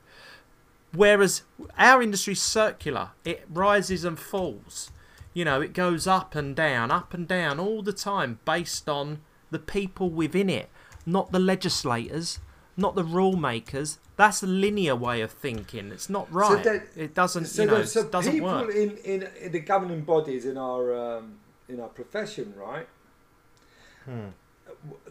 [0.94, 1.42] Whereas
[1.76, 3.10] our industry's circular.
[3.24, 4.90] It rises and falls.
[5.34, 9.20] You know it goes up and down up and down all the time based on
[9.50, 10.70] the people within it
[11.06, 12.40] not the legislators,
[12.76, 13.98] not the rule makers.
[14.16, 15.92] That's a linear way of thinking.
[15.92, 16.64] It's not right.
[16.64, 17.46] So that, it doesn't.
[17.46, 18.74] So you know, so doesn't people work.
[18.74, 21.36] in, in in the governing bodies in our um,
[21.68, 22.88] in our profession, right?
[24.04, 24.28] Hmm.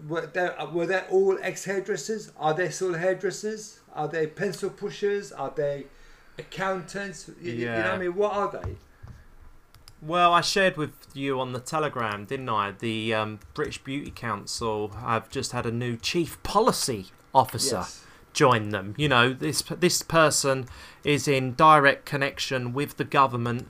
[0.07, 2.31] Were they, were they all ex hairdressers?
[2.37, 3.79] Are they still hairdressers?
[3.93, 5.31] Are they pencil pushers?
[5.31, 5.85] Are they
[6.37, 7.29] accountants?
[7.41, 7.77] You, yeah.
[7.77, 8.15] you know what I mean?
[8.15, 8.75] What are they?
[10.05, 12.73] Well, I shared with you on the Telegram, didn't I?
[12.77, 18.05] The um, British Beauty Council have just had a new chief policy officer yes.
[18.31, 18.93] join them.
[18.97, 20.67] You know, this this person
[21.03, 23.67] is in direct connection with the government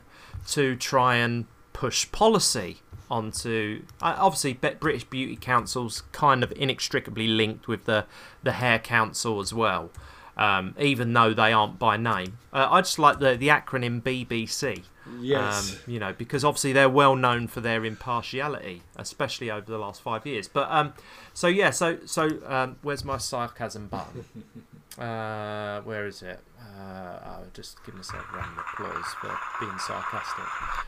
[0.47, 3.83] to try and push policy onto.
[4.01, 8.05] Uh, obviously, British Beauty Council's kind of inextricably linked with the
[8.43, 9.89] the Hair Council as well.
[10.37, 12.37] um, even though they aren't by name.
[12.51, 14.83] Uh, I just like the the acronym BBC.
[15.19, 15.73] Yes.
[15.73, 20.01] Um, you know, because obviously they're well known for their impartiality, especially over the last
[20.01, 20.47] five years.
[20.47, 20.93] But um,
[21.33, 24.25] so yeah, so so um, where's my sarcasm button?
[24.97, 26.39] uh, where is it?
[26.59, 30.45] Uh, I'll just give myself a round of applause for being sarcastic.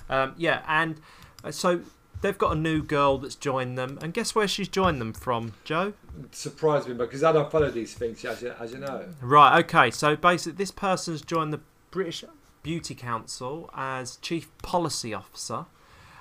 [0.09, 0.99] Um, yeah, and
[1.43, 1.81] uh, so
[2.21, 5.53] they've got a new girl that's joined them, and guess where she's joined them from,
[5.63, 5.93] Joe?
[6.31, 9.05] surprised me because I don't follow these things, as you, as you know.
[9.21, 9.63] Right.
[9.63, 9.91] Okay.
[9.91, 12.23] So basically, this person's joined the British
[12.67, 15.67] Beauty Council as chief policy officer,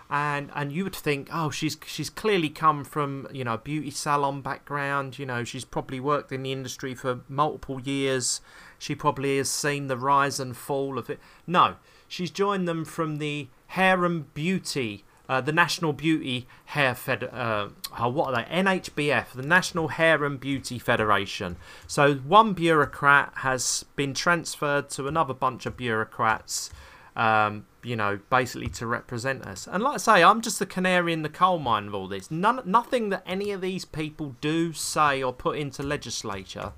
[0.09, 3.91] and and you would think, oh, she's she's clearly come from you know a beauty
[3.91, 5.19] salon background.
[5.19, 8.41] You know, she's probably worked in the industry for multiple years.
[8.79, 11.19] She probably has seen the rise and fall of it.
[11.49, 17.25] No, she's joined them from the Hair and Beauty uh, the National Beauty Hair Fed,
[17.25, 18.49] uh, oh, what are they?
[18.49, 21.57] NHBF, the National Hair and Beauty Federation.
[21.87, 26.71] So one bureaucrat has been transferred to another bunch of bureaucrats,
[27.17, 29.67] um, you know, basically to represent us.
[29.67, 32.31] And like I say, I'm just the canary in the coal mine of all this.
[32.31, 36.73] None, nothing that any of these people do, say, or put into legislature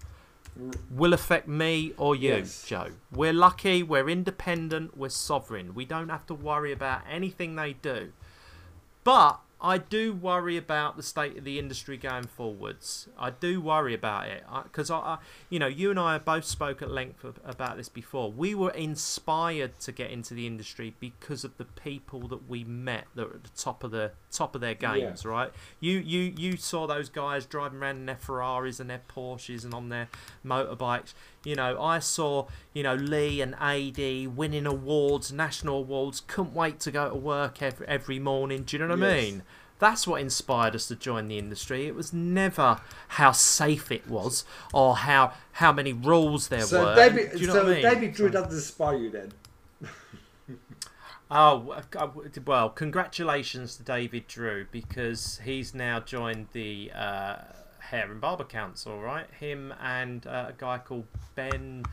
[0.90, 2.64] will affect me or you, yes.
[2.66, 2.88] Joe.
[3.12, 5.74] We're lucky, we're independent, we're sovereign.
[5.74, 8.12] We don't have to worry about anything they do.
[9.08, 13.08] But I do worry about the state of the industry going forwards.
[13.18, 15.18] I do worry about it uh, because I, I,
[15.48, 18.30] you know, you and I have both spoke at length about this before.
[18.30, 23.06] We were inspired to get into the industry because of the people that we met
[23.14, 25.22] that were at the top of the top of their games.
[25.24, 25.30] Yeah.
[25.30, 25.52] Right?
[25.80, 29.72] You, you, you saw those guys driving around in their Ferraris and their Porsches and
[29.72, 30.10] on their
[30.44, 31.14] motorbikes.
[31.48, 36.78] You know, I saw, you know, Lee and AD winning awards, national awards, couldn't wait
[36.80, 38.64] to go to work every, every morning.
[38.64, 39.10] Do you know what yes.
[39.10, 39.42] I mean?
[39.78, 41.86] That's what inspired us to join the industry.
[41.86, 46.94] It was never how safe it was or how how many rules there so were.
[46.94, 47.82] David, you know so I mean?
[47.82, 49.32] David Drew doesn't inspire you then.
[51.30, 52.08] oh uh,
[52.44, 57.36] well, congratulations to David Drew because he's now joined the uh,
[57.90, 59.26] Hair and Barber Council, right?
[59.40, 61.84] Him and uh, a guy called Ben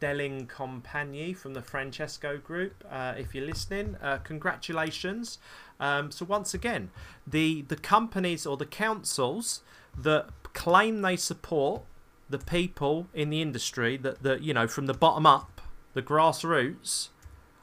[0.00, 2.82] Dellicompagni from the Francesco Group.
[2.90, 5.38] Uh, if you're listening, uh, congratulations.
[5.78, 6.90] Um, so once again,
[7.26, 9.60] the the companies or the councils
[9.98, 11.82] that claim they support
[12.30, 15.60] the people in the industry that that you know from the bottom up,
[15.92, 17.08] the grassroots,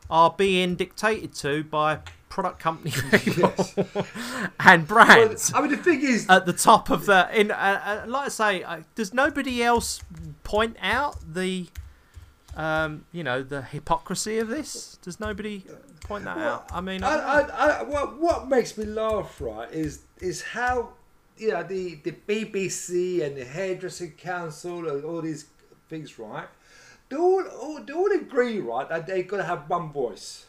[0.09, 1.99] are being dictated to by
[2.31, 3.53] product company people
[4.59, 5.51] and brands.
[5.51, 7.55] Well, I mean, the thing is, at the top of the in, uh,
[8.05, 10.01] uh, like I say, uh, does nobody else
[10.43, 11.67] point out the,
[12.55, 14.97] um, you know, the hypocrisy of this?
[15.03, 15.65] Does nobody
[16.05, 16.69] point that well, out?
[16.71, 20.93] I mean, I, I, I, what what makes me laugh, right, is is how
[21.37, 25.47] you know the the BBC and the Hairdressing Council and all these
[25.89, 26.47] things, right?
[27.09, 30.45] They all, all they all agree, right, that they've got to have one voice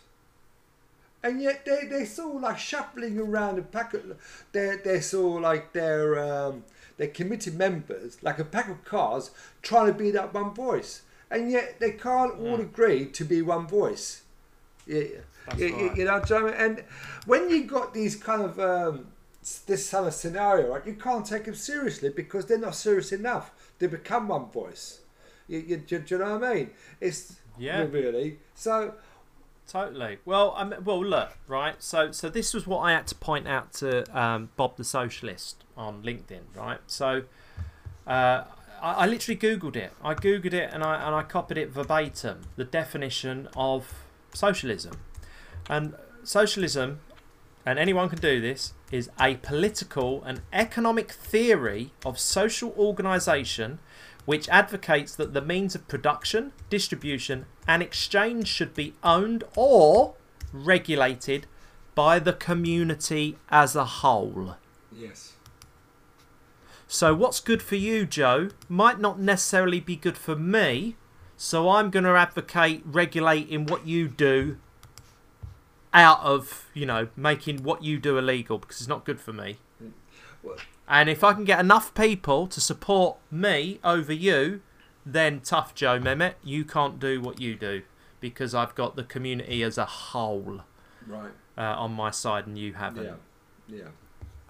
[1.23, 4.17] and yet they they of like shuffling around a pack of
[4.53, 6.65] they're they're sort of like they're um,
[6.97, 9.31] they're committee members like a pack of cars
[9.63, 11.03] trying to be that one voice.
[11.31, 14.23] And yet they can't all agree to be one voice.
[14.87, 15.23] Yeah
[15.57, 15.97] you, right.
[15.97, 16.55] you, know what I mean?
[16.55, 16.85] and
[17.27, 19.07] when you got these kind of um,
[19.67, 23.53] this kind of scenario right you can't take them seriously because they're not serious enough
[23.79, 25.01] to become one voice.
[25.49, 26.71] You, you, do you know what I mean?
[27.01, 27.83] It's yeah.
[27.83, 28.39] really.
[28.55, 28.95] So
[29.73, 30.19] Totally.
[30.27, 31.83] Well, um, well, look, right.
[31.83, 35.65] So, so this was what I had to point out to um, Bob the Socialist
[35.79, 36.79] on LinkedIn, right?
[36.87, 37.23] So,
[38.07, 38.45] uh,
[38.83, 39.95] I, I, literally googled it.
[40.05, 42.43] I googled it and I and I copied it verbatim.
[42.57, 44.05] The definition of
[44.35, 45.01] socialism,
[45.71, 47.01] and socialism,
[47.65, 53.79] and anyone can do this, is a political and economic theory of social organisation
[54.25, 60.15] which advocates that the means of production, distribution, and exchange should be owned or
[60.53, 61.47] regulated
[61.95, 64.57] by the community as a whole.
[64.95, 65.35] Yes.
[66.87, 70.97] So, what's good for you, Joe, might not necessarily be good for me.
[71.37, 74.59] So, I'm going to advocate regulating what you do
[75.95, 79.57] out of, you know, making what you do illegal because it's not good for me.
[80.43, 80.57] Well,
[80.93, 84.61] and if I can get enough people to support me over you,
[85.07, 87.81] then tough Joe Mehmet, you can't do what you do
[88.21, 90.61] because I've got the community as a whole
[91.07, 93.19] right uh, on my side and you haven't.
[93.67, 93.89] Yeah, yeah.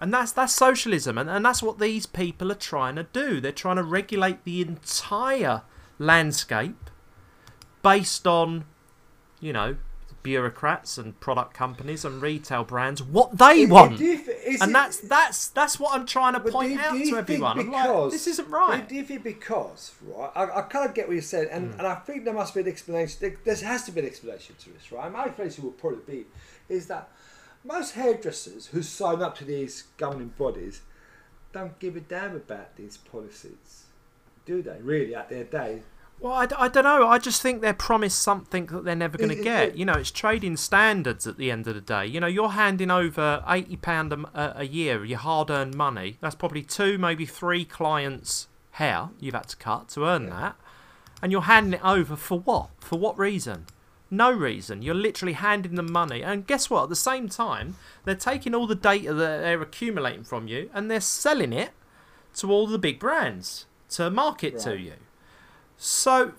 [0.01, 3.39] And that's that's socialism, and, and that's what these people are trying to do.
[3.39, 5.61] They're trying to regulate the entire
[5.97, 6.89] landscape
[7.81, 8.65] based on,
[9.39, 9.77] you know,
[10.23, 14.01] bureaucrats and product companies and retail brands what they want.
[14.01, 17.11] If, is and it- that's that's that's what I'm trying to point do out do
[17.11, 17.59] to everyone.
[17.59, 18.87] I'm like, this isn't right.
[18.87, 20.31] do you think because, right?
[20.35, 21.79] I, I kind of get what you're saying, and, Hmm.
[21.79, 23.17] and I think there must be an explanation.
[23.21, 25.11] There, there has to be an explanation to this, right?
[25.11, 26.25] My explanation would probably be
[26.69, 27.09] is that
[27.65, 30.81] most hairdressers who sign up to these governing bodies
[31.53, 33.85] don't give a damn about these policies,
[34.45, 34.79] do they?
[34.81, 35.83] Really, at their day,
[36.19, 37.07] Well, I, I don't know.
[37.07, 39.77] I just think they're promised something that they're never going to it- get.
[39.77, 42.05] You know, it's trading standards at the end of the day.
[42.05, 46.17] You know, you're handing over eighty pound a, a year, your hard-earned money.
[46.21, 50.55] That's probably two, maybe three clients' hair you've had to cut to earn that,
[51.21, 52.69] and you're handing it over for what?
[52.79, 53.65] For what reason?
[54.09, 54.81] No reason.
[54.81, 56.83] You're literally handing them money, and guess what?
[56.83, 60.89] At the same time, they're taking all the data that they're accumulating from you, and
[60.89, 61.71] they're selling it
[62.35, 64.93] to all the big brands to market to you.
[65.85, 66.31] So,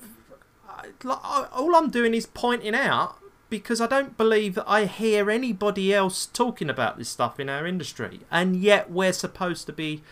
[0.67, 3.19] I- like, I- all I'm doing is pointing out
[3.51, 7.67] because I don't believe that I hear anybody else talking about this stuff in our
[7.67, 10.03] industry, and yet we're supposed to be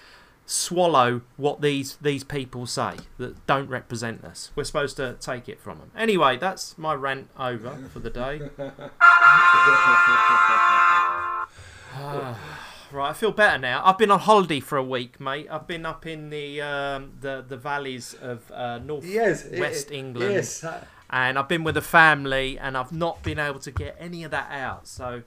[0.44, 4.50] swallow what these these people say that don't represent us.
[4.54, 5.92] We're supposed to take it from them.
[5.96, 8.50] Anyway, that's my rant over for the day.
[12.92, 13.82] Right, I feel better now.
[13.84, 15.46] I've been on holiday for a week, mate.
[15.50, 19.94] I've been up in the um, the the valleys of uh, north yes, West it-
[19.96, 23.70] England, Yes, uh, and I've been with the family, and I've not been able to
[23.70, 24.86] get any of that out.
[24.86, 25.22] So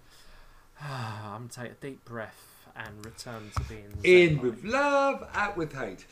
[0.82, 5.74] I'm gonna take a deep breath and return to being in with love, out with
[5.74, 6.06] hate.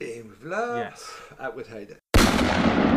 [0.00, 1.08] In with love, Yes.
[1.38, 2.89] out with hate.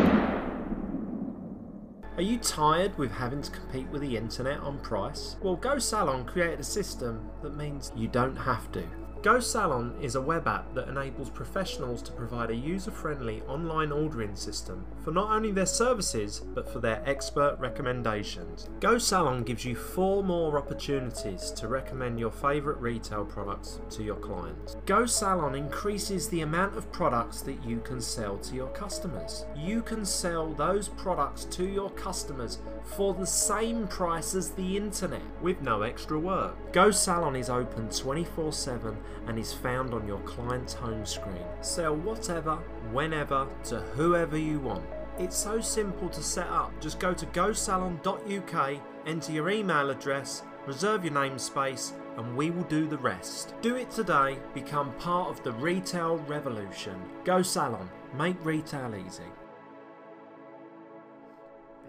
[2.16, 5.34] Are you tired with having to compete with the internet on price?
[5.42, 8.84] Well, Go Salon created a system that means you don't have to.
[9.24, 13.90] Go Salon is a web app that enables professionals to provide a user friendly online
[13.90, 18.68] ordering system for not only their services but for their expert recommendations.
[18.80, 24.16] Go Salon gives you four more opportunities to recommend your favourite retail products to your
[24.16, 24.76] clients.
[24.84, 29.46] Go Salon increases the amount of products that you can sell to your customers.
[29.56, 35.22] You can sell those products to your customers for the same price as the internet
[35.40, 36.74] with no extra work.
[36.74, 41.44] Go Salon is open 24 7 and is found on your client's home screen.
[41.60, 42.56] Sell whatever,
[42.92, 44.84] whenever, to whoever you want.
[45.18, 46.72] It's so simple to set up.
[46.80, 52.86] Just go to gosalon.uk, enter your email address, reserve your namespace, and we will do
[52.86, 53.54] the rest.
[53.62, 57.00] Do it today, become part of the retail revolution.
[57.24, 59.22] Go Salon, make retail easy.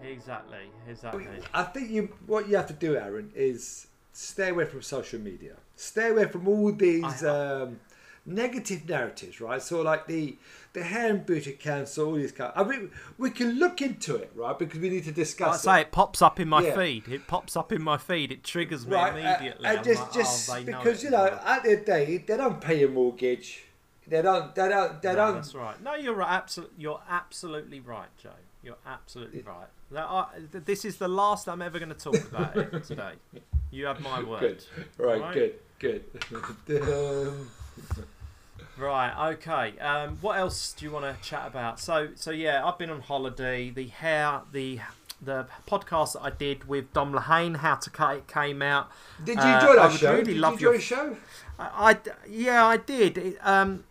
[0.02, 1.26] Exactly, exactly.
[1.54, 5.56] I think you what you have to do, Aaron, is stay away from social media.
[5.76, 7.80] Stay away from all these um,
[8.24, 9.60] negative narratives, right?
[9.60, 10.36] So like the
[10.72, 12.52] the hair and beauty council, all these kind.
[12.56, 14.58] I mean, we can look into it, right?
[14.58, 15.66] Because we need to discuss.
[15.66, 16.74] I say, it pops up in my Yeah.
[16.76, 17.08] feed.
[17.08, 18.32] It pops up in my feed.
[18.32, 19.66] It triggers me right, uh, immediately.
[19.68, 21.92] I'm just like, just oh, they know because you know, at the end of the
[21.92, 23.64] day, they don't pay your mortgage.
[24.06, 24.54] They don't.
[24.54, 25.02] They don't.
[25.02, 25.34] They No, don't.
[25.34, 25.82] that's right.
[25.82, 26.30] No, you're right.
[26.30, 28.30] Absolutely, you're absolutely right, Joe.
[28.66, 29.68] You're absolutely right.
[29.92, 33.12] That I, this is the last I'm ever going to talk about it today.
[33.70, 34.40] You have my word.
[34.40, 34.64] Good.
[34.98, 35.20] Right.
[35.20, 35.54] Right.
[35.78, 36.04] Good.
[36.66, 37.36] Good.
[38.78, 39.30] Right.
[39.34, 39.78] Okay.
[39.78, 41.80] Um, what else do you want to chat about?
[41.80, 43.70] So, so yeah, I've been on holiday.
[43.70, 44.80] The hair, the
[45.22, 48.90] the podcast that I did with Dom Lahane, How to Cut It, came out.
[49.24, 50.12] did you Uh, enjoy that I show?
[50.12, 51.16] really did love you enjoy your- the show?
[51.58, 51.98] I, I-
[52.28, 53.16] yeah, I did.
[53.16, 53.84] It, um,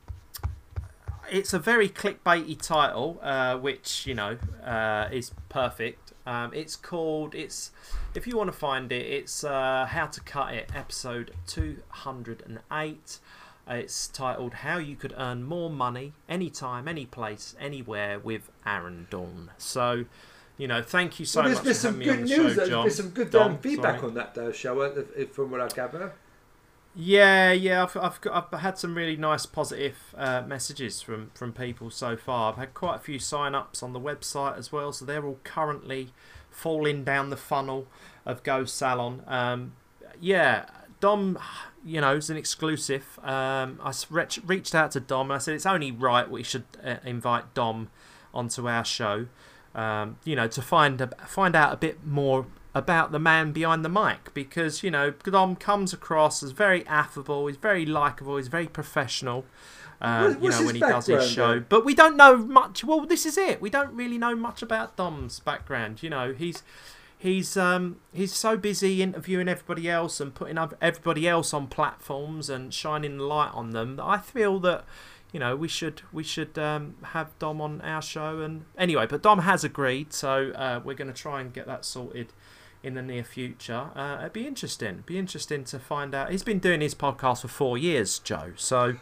[1.30, 6.14] it's a very clickbaity title, uh, which you know uh, is perfect.
[6.26, 7.36] Um, it's called.
[7.36, 7.72] It's
[8.14, 12.44] if you want to find it, it's uh, How to Cut It, episode two hundred
[12.46, 13.20] and eight.
[13.68, 19.08] Uh, It's titled "How You Could Earn More Money Anytime, Any Place, Anywhere" with Aaron
[19.10, 19.50] Dawn.
[19.58, 20.06] So,
[20.58, 22.30] you know, thank you so well, there's much been some good news.
[22.56, 24.08] show, There's been some good um, feedback sorry.
[24.10, 26.14] on that uh, show, from what I gather.
[26.98, 31.52] Yeah, yeah, I've, I've, got, I've had some really nice positive uh, messages from, from
[31.52, 32.54] people so far.
[32.54, 35.40] I've had quite a few sign ups on the website as well, so they're all
[35.44, 36.14] currently
[36.50, 37.88] falling down the funnel
[38.26, 39.24] of Go Salon.
[39.28, 39.74] Um,
[40.22, 40.68] yeah,
[41.02, 41.38] Dom,
[41.84, 43.20] you know, is an exclusive.
[43.22, 43.92] Um, I
[44.46, 47.90] reached out to Dom and I said it's only right we should uh, invite Dom
[48.34, 49.28] onto our show.
[49.74, 52.46] Um, you know, to find a, find out a bit more
[52.76, 57.48] about the man behind the mic because you know Dom comes across as very affable.
[57.48, 58.36] He's very likable.
[58.38, 59.46] He's very professional.
[60.02, 61.66] Um, What- you know when he does his show, then?
[61.70, 62.84] but we don't know much.
[62.84, 63.62] Well, this is it.
[63.62, 66.04] We don't really know much about Dom's background.
[66.04, 66.62] You know, he's
[67.18, 72.74] he's um he's so busy interviewing everybody else and putting everybody else on platforms and
[72.74, 74.84] shining the light on them that I feel that
[75.32, 79.22] you know we should we should um, have Dom on our show and anyway but
[79.22, 82.28] Dom has agreed so uh, we're going to try and get that sorted
[82.86, 83.90] in the near future.
[83.96, 84.90] Uh, it'd be interesting.
[84.90, 86.30] It'd be interesting to find out.
[86.30, 88.54] He's been doing his podcast for four years, Joe.
[88.56, 88.96] So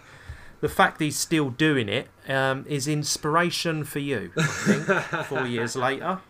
[0.61, 4.31] the fact he's still doing it um, is inspiration for you.
[4.37, 4.85] I think
[5.25, 6.21] four years later.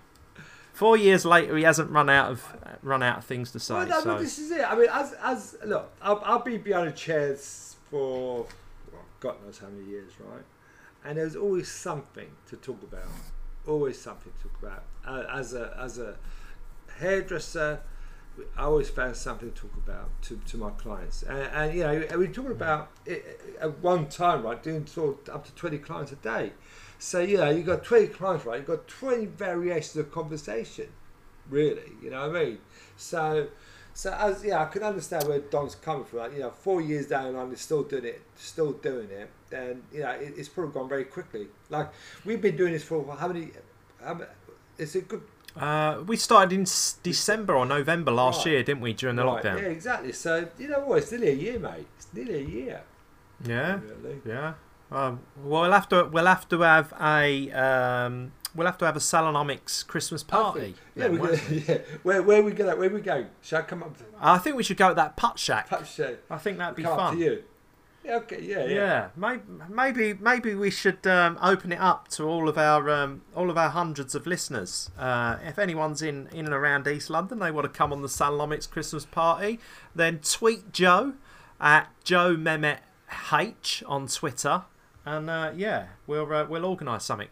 [0.73, 3.75] Four years later, he hasn't run out of run out of things to say.
[3.75, 4.17] Well, no, so.
[4.17, 4.67] this is it.
[4.67, 8.47] I mean, as as look, I'll, I'll be behind a chairs for
[8.91, 10.41] well, God knows how many years, right?
[11.05, 13.05] And there's always something to talk about.
[13.67, 14.83] Always something to talk about.
[15.05, 16.15] Uh, as a as a
[16.99, 17.81] hairdresser,
[18.57, 21.23] I always found something to talk about to, to my clients.
[21.23, 22.51] And, and you know, we talk mm.
[22.51, 26.53] about it, at one time, right, doing sort of up to 20 clients a day.
[26.97, 28.57] So, you know, you've got 20 clients, right?
[28.57, 30.87] You've got 20 variations of conversation,
[31.49, 31.91] really.
[32.01, 32.57] You know what I mean?
[32.97, 33.49] So,
[33.93, 36.19] so as yeah, I can understand where Dom's coming from.
[36.19, 39.29] Like, you know, four years down the line, he's still doing it, still doing it.
[39.49, 41.47] Then you know, it, it's probably gone very quickly.
[41.69, 41.91] Like
[42.25, 43.51] we've been doing this for how many?
[44.03, 44.29] How many
[44.79, 45.21] it's a good
[45.55, 46.65] Uh, we started in
[47.03, 48.53] December or November last Right.
[48.53, 49.61] year, didn't we, during the right, lockdown?
[49.61, 50.11] Yeah, exactly.
[50.11, 50.99] So you know what?
[50.99, 51.85] It's nearly a year, mate.
[51.97, 52.81] It's nearly a year.
[53.45, 54.21] Yeah, Really.
[54.25, 54.53] yeah.
[54.91, 58.95] Um, well, we'll have to we'll have to have a um, we'll have to have
[58.95, 60.75] a Salonomics Christmas party.
[60.95, 61.77] Yeah, then, gonna, yeah.
[62.03, 62.75] Where where we go?
[62.75, 63.25] Where we go?
[63.41, 63.97] Shall I come up?
[63.97, 65.67] To, I think we should go at that Puttshack.
[65.67, 67.17] perhaps uh, I think that'd be come up fun.
[67.17, 67.43] to you.
[68.05, 68.41] Okay.
[68.41, 68.65] Yeah.
[68.65, 68.73] Yeah.
[68.73, 73.21] Yeah, maybe maybe maybe we should um, open it up to all of our um,
[73.35, 74.91] all of our hundreds of listeners.
[74.97, 78.07] Uh, if anyone's in, in and around East London, they want to come on the
[78.09, 79.59] Salonomics Christmas party,
[79.95, 81.13] then tweet Joe
[81.61, 82.79] at Joe Mehmet
[83.31, 84.63] H on Twitter,
[85.05, 87.29] and uh, yeah, we'll uh, we'll organise something.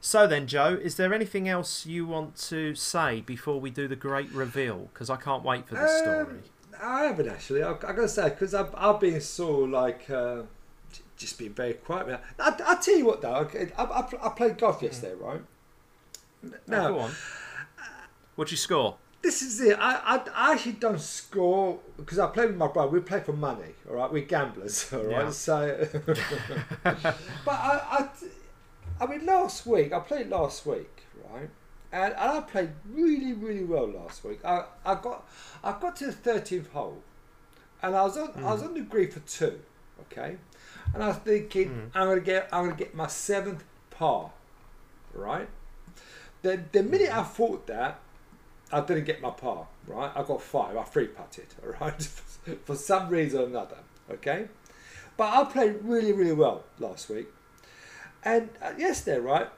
[0.00, 3.96] So then, Joe, is there anything else you want to say before we do the
[3.96, 4.90] great reveal?
[4.92, 6.40] Because I can't wait for this Um, story.
[6.82, 7.62] I haven't actually.
[7.62, 10.42] I, I gotta say because I've, I've been so like uh,
[11.16, 12.20] just being very quiet.
[12.38, 13.48] I, I tell you what though,
[13.78, 15.40] I, I, I played golf yesterday, right?
[16.44, 17.12] Oh, Now go on.
[18.36, 18.96] What'd you score?
[19.24, 19.78] this is it.
[19.80, 22.90] I, I, I actually don't score because I play with my brother.
[22.90, 24.12] We play for money, all right.
[24.12, 25.10] We're gamblers, all right.
[25.24, 25.30] Yeah.
[25.30, 25.88] So,
[26.84, 27.14] but
[27.48, 28.08] I, I,
[29.00, 31.02] I mean, last week I played last week,
[31.32, 31.48] right?
[31.94, 34.44] And, and I played really, really well last week.
[34.44, 35.28] I, I got,
[35.62, 37.00] I got to the thirteenth hole,
[37.80, 38.66] and I was on, I was mm.
[38.66, 39.60] on the green for two,
[40.00, 40.36] okay.
[40.92, 41.90] And I was thinking, mm.
[41.94, 44.32] I'm gonna get, I'm gonna get my seventh par,
[45.14, 45.48] right?
[46.42, 47.18] The the minute mm.
[47.18, 48.00] I thought that,
[48.72, 50.10] I didn't get my par, right?
[50.16, 50.76] I got five.
[50.76, 52.02] I free putted, all right,
[52.64, 53.78] for some reason or another,
[54.10, 54.48] okay.
[55.16, 57.28] But I played really, really well last week,
[58.24, 59.48] and uh, yesterday, right,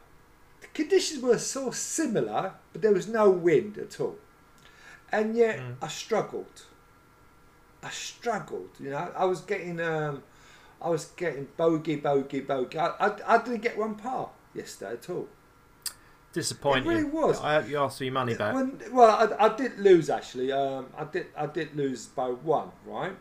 [0.61, 4.17] the conditions were so similar, but there was no wind at all,
[5.13, 5.77] and yet Mm.
[5.83, 6.63] I struggled.
[7.83, 9.13] I struggled, you know.
[9.17, 10.23] I was getting, um,
[10.83, 12.79] I was getting bogey, bogey, bogey.
[12.79, 15.29] I, I, I didn't get one par yesterday at all.
[16.33, 16.85] Disappointing.
[16.85, 17.41] It really was.
[17.41, 18.55] I hope you asked for your money back.
[18.55, 20.53] When, well, I, I did lose actually.
[20.53, 23.13] Um, I did I did lose by one, right?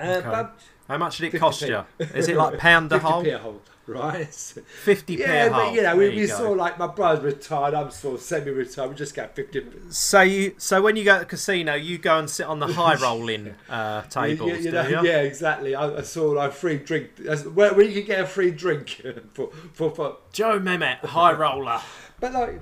[0.00, 0.48] Uh, Okay.
[0.88, 1.38] How much did it 50p.
[1.40, 1.84] cost you?
[1.98, 3.22] Is it like pound a 50 hole?
[3.22, 4.26] p a hole, right?
[4.34, 7.74] 50 p yeah, a but you know, we, you we saw like my brother's retired.
[7.74, 8.88] I'm sort of semi-retired.
[8.88, 9.66] We just got 50.
[9.90, 12.68] So you, so when you go to the casino, you go and sit on the
[12.68, 15.02] high rolling uh, tables, you, you know, you?
[15.06, 15.74] yeah, exactly.
[15.74, 17.10] I, I saw like free drink.
[17.52, 19.02] Where, where you can get a free drink
[19.34, 21.82] for, for, for Joe Mehmet, high roller.
[22.20, 22.60] But like,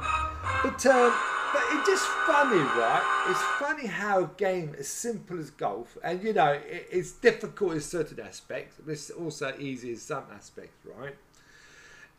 [0.62, 1.14] but um,
[1.52, 3.26] but it's just funny, right?
[3.30, 7.72] It's funny how a game as simple as golf, and you know, it, it's difficult
[7.72, 11.16] in certain aspects, but it's also easy in some aspects, right?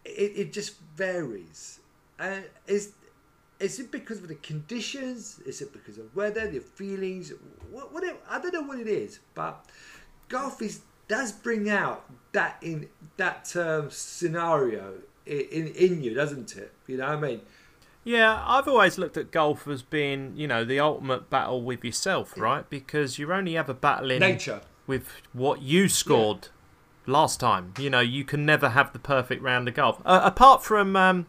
[0.03, 1.79] It, it just varies,
[2.17, 2.93] and is
[3.59, 5.39] is it because of the conditions?
[5.45, 7.33] Is it because of weather, the feelings?
[7.71, 9.63] What, what it, I don't know what it is, but
[10.27, 14.95] golf is does bring out that in that um, scenario
[15.27, 16.73] in in you, doesn't it?
[16.87, 17.41] You know what I mean?
[18.03, 22.37] Yeah, I've always looked at golf as being, you know, the ultimate battle with yourself,
[22.37, 22.67] right?
[22.69, 24.61] Because you're only ever battling Nature.
[24.85, 26.47] with what you scored
[27.05, 27.73] last time.
[27.77, 30.01] You know, you can never have the perfect round of golf.
[30.05, 31.25] Uh, apart from, um,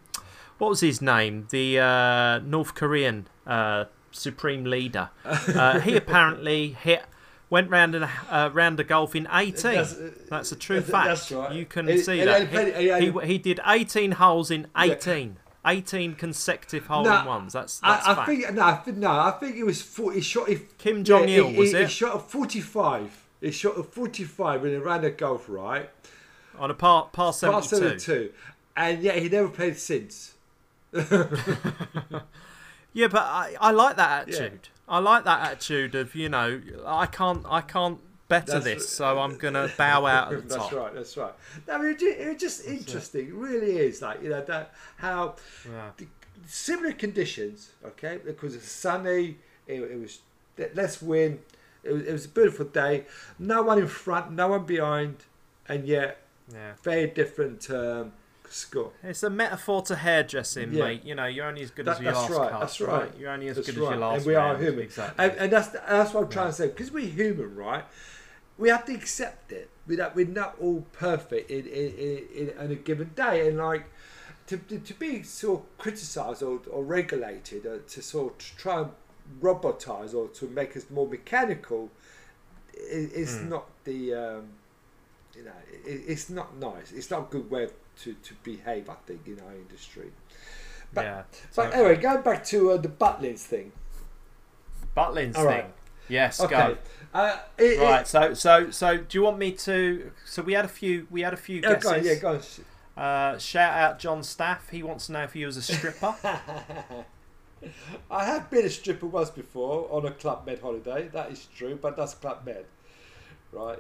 [0.58, 1.48] what was his name?
[1.50, 5.10] The uh, North Korean uh, supreme leader.
[5.24, 7.02] Uh, he apparently hit.
[7.50, 9.54] Went round in a uh, round of golf in 18.
[9.62, 9.96] That's-
[10.28, 11.06] That's, a true that's- fact.
[11.08, 11.56] that's right.
[11.56, 12.50] You can He- see he that.
[12.50, 15.38] played- he he, he did 18 holes in 18.
[15.68, 17.52] 18 consecutive hole in ones.
[17.52, 20.22] That's, that's I, I think no, I think no, I think it was 40, he
[20.22, 20.48] shot.
[20.48, 21.82] He, Kim Jong Il, he, was it?
[21.82, 23.24] He shot a forty-five.
[23.40, 25.90] He shot a forty-five in a round of golf, right?
[26.58, 27.68] on a par, par Past 72.
[27.76, 28.32] seventy-two,
[28.76, 30.34] and yet he never played since.
[32.92, 34.70] Yeah, but I, I like that attitude.
[34.88, 39.18] I like that attitude of you know I can't I can't better That's- this, so
[39.18, 40.72] I'm gonna bow out at the that's top.
[40.72, 40.94] right.
[40.94, 41.32] That's right.
[41.70, 43.28] I mean, it, it was just interesting.
[43.28, 45.36] It really is like you know that how
[45.68, 45.90] Yeah.
[45.96, 46.06] the
[46.46, 47.70] similar conditions.
[47.84, 49.38] Okay, because it's sunny.
[49.66, 50.20] It, it was
[50.74, 51.40] let's win.
[51.84, 53.06] It was, it was a beautiful day.
[53.38, 55.16] No one in front, no one behind,
[55.68, 56.18] and yet
[56.52, 56.72] Yeah.
[56.82, 58.12] very different um,
[58.50, 58.90] score.
[59.02, 60.84] It's a metaphor to hairdressing, Yeah.
[60.84, 61.04] mate.
[61.04, 62.60] You know, you're only as good That- as your that's last right, cut.
[62.60, 63.02] that's right.
[63.02, 63.12] right.
[63.18, 63.86] You're only as That's good right.
[63.86, 64.80] as your last and we are human.
[64.80, 65.24] Exactly.
[65.24, 66.50] And, and that's that's what I'm trying Yeah.
[66.50, 66.66] to say.
[66.68, 67.84] Because we're human, right?
[68.58, 69.70] We have to accept it.
[69.86, 73.84] We're not, we're not all perfect in, in, in, in a given day, and like
[74.48, 78.90] to, to, be sort of criticised or, or regulated, or to sort of try and
[79.40, 81.90] robotise or to make us more mechanical,
[82.74, 83.48] is, Mm.
[83.48, 84.48] not the um,
[85.36, 85.50] you know
[85.84, 86.92] it, it's not nice.
[86.92, 87.68] It's not a good way
[88.02, 88.88] to, to behave.
[88.88, 90.10] I think in our industry.
[90.92, 91.22] But yeah.
[91.54, 91.84] but totally.
[91.84, 93.72] anyway, going back to uh, the Butlins thing.
[94.96, 95.52] Butlins All thing.
[95.52, 95.74] right.
[96.08, 96.54] Yes, Okay.
[96.54, 96.76] go.
[97.14, 98.06] Uh, it, Right.
[98.06, 100.10] So, so, so, do you want me to?
[100.26, 101.06] So we had a few.
[101.10, 101.82] We had a few It, oh, guesses.
[101.90, 102.28] go on, yeah, go
[102.96, 103.02] on.
[103.02, 104.70] Uh, shout out John Staff.
[104.70, 106.14] He wants to know if you was a stripper.
[108.10, 111.08] I have been a stripper once before on a Club Med holiday.
[111.08, 112.64] That is true, but that's Club Med,
[113.52, 113.78] right?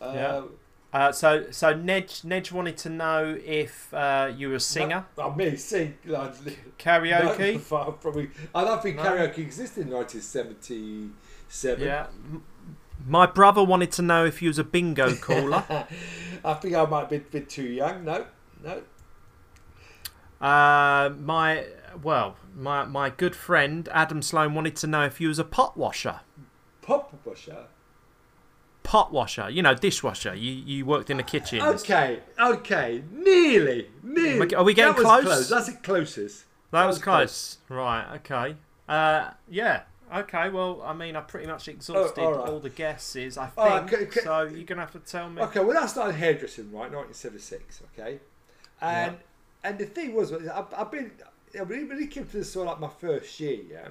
[0.00, 0.42] Um, Yeah.
[0.90, 5.34] Uh, so, so Nedge, Nedge wanted to know if uh, you were a singer, I
[5.36, 6.32] mean, sing like,
[6.78, 7.52] karaoke.
[7.54, 8.28] No, far from me.
[8.54, 9.02] I don't think No.
[9.02, 9.92] karaoke existed in
[11.48, 11.84] 1977.
[11.84, 12.06] Yeah.
[13.06, 15.64] My brother wanted to know if you was a bingo caller.
[16.44, 18.04] I think I might be a bit too young.
[18.04, 18.26] No,
[18.62, 18.82] no.
[20.46, 21.64] uh, my
[22.02, 25.76] well, my my good friend Adam Sloan wanted to know if you was a pot
[25.76, 26.20] washer.
[26.82, 27.66] Pot washer.
[28.82, 30.34] Pot washer, you know, dishwasher.
[30.34, 31.60] You you worked in the kitchen.
[31.60, 34.54] Okay, okay, nearly, nearly.
[34.54, 35.24] Are we getting that was close?
[35.24, 35.48] close.
[35.48, 36.44] That's the closest.
[36.70, 37.58] That That was was close.
[37.68, 38.14] Right.
[38.16, 38.56] Okay.
[38.88, 39.82] Uh, yeah.
[40.14, 40.48] Okay.
[40.48, 42.48] Well, I mean, I pretty much exhausted all right.
[42.48, 43.36] all the guesses.
[43.38, 43.66] I think.
[43.66, 45.42] Right, c- c- so you're gonna have to tell me.
[45.42, 48.18] Okay, well, I started hairdressing, right, 1976, okay?
[48.80, 49.16] And
[49.64, 51.10] and the thing was, was I've, I've been,
[51.58, 53.88] I really, really came to this sort of like my first year, yeah?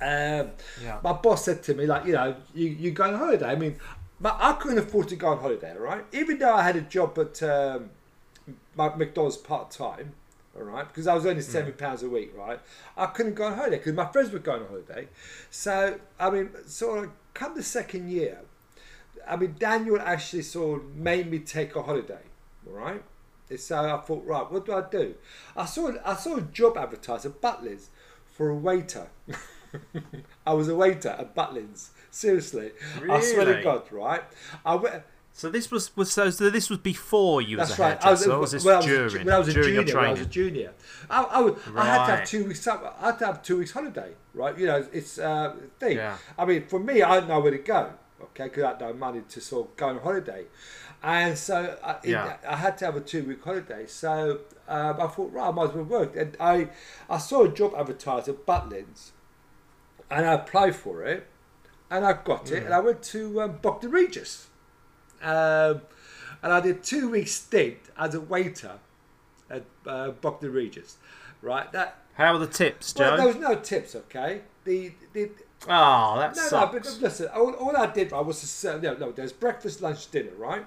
[0.00, 0.50] Um,
[0.82, 0.98] Yeah.
[1.02, 3.46] my boss said to me, like, you know, you, you go on holiday.
[3.46, 3.76] I mean,
[4.20, 6.04] my, I couldn't afford to go on holiday, right?
[6.12, 7.90] Even though I had a job at um,
[8.76, 10.12] my McDonald's part time,
[10.56, 11.78] all right, because I was earning seven mm.
[11.78, 12.60] pounds a week, right?
[12.96, 15.08] I couldn't go on holiday because my friends were going on holiday.
[15.50, 18.40] So, I mean, sort of come the second year,
[19.26, 22.22] I mean, Daniel actually sort of made me take a holiday,
[22.66, 23.02] all right?
[23.56, 25.14] So I thought, right, what do I do?
[25.56, 27.86] I saw I saw a job advertised at Butlins
[28.26, 29.08] for a waiter.
[30.46, 31.90] I was a waiter at Butlins.
[32.10, 32.72] Seriously,
[33.08, 34.22] I swear to God, right?
[34.64, 35.02] I went.
[35.36, 38.02] So this was was so, so this was before you was That's a right.
[38.02, 39.98] hairdresser, or was I was a during when I was a during junior.
[39.98, 40.72] I was a junior,
[41.10, 42.66] I, I, would- I had to have two weeks.
[42.68, 44.56] I had to have two weeks holiday, right?
[44.56, 45.96] You know, it's uh, thing.
[45.96, 46.16] Yeah.
[46.38, 47.90] I mean, for me, I didn't know where to go.
[48.22, 50.44] Okay, because I had no money to sort of go on holiday,
[51.02, 52.36] and so I, it- Yeah.
[52.48, 53.86] I had to have a two week holiday.
[53.88, 56.14] So um, I thought, right, I might as well work.
[56.16, 56.68] And I,
[57.10, 59.10] I saw a job advertised at Butlins,
[60.08, 61.26] and I applied for it,
[61.90, 62.66] and I got it, Mm.
[62.66, 64.46] and I went to um, Bognor Regis.
[65.24, 65.80] Um,
[66.42, 68.72] and I did two weeks stint as a waiter
[69.50, 70.98] at uh, Bognor Regis.
[71.42, 73.04] Right, that How were the tips, Joe?
[73.04, 73.94] well, there was no tips.
[73.94, 75.30] Okay, the the
[75.68, 76.72] oh, that no, no, sucks.
[76.96, 80.10] but listen, all, all I did right, was to serve, no, no, there's breakfast, lunch,
[80.10, 80.64] dinner, right?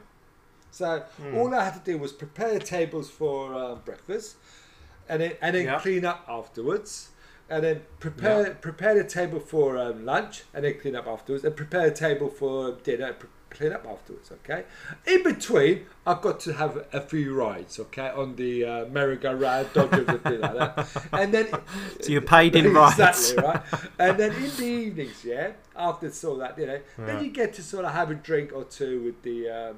[0.69, 1.35] So Hmm.
[1.35, 4.35] all I had to do was prepare tables for um, breakfast,
[5.09, 5.79] and then and then Yeah.
[5.79, 7.09] clean up afterwards,
[7.49, 11.55] and then prepare prepare the table for um, lunch, and then clean up afterwards, and
[11.55, 14.31] prepare a table for dinner, and pre- clean up afterwards.
[14.31, 14.63] Okay.
[15.05, 17.79] In between, I've got to have a few rides.
[17.79, 21.47] Okay, on the uh, merry-go-round, dodgers, and like that, and then
[22.01, 22.99] So you're paid in rides.
[22.99, 23.61] exactly right.
[23.99, 27.05] And then in the evenings, yeah, after sort of that, you know, Yeah.
[27.05, 29.75] then you get to sort of have a drink or two with the um,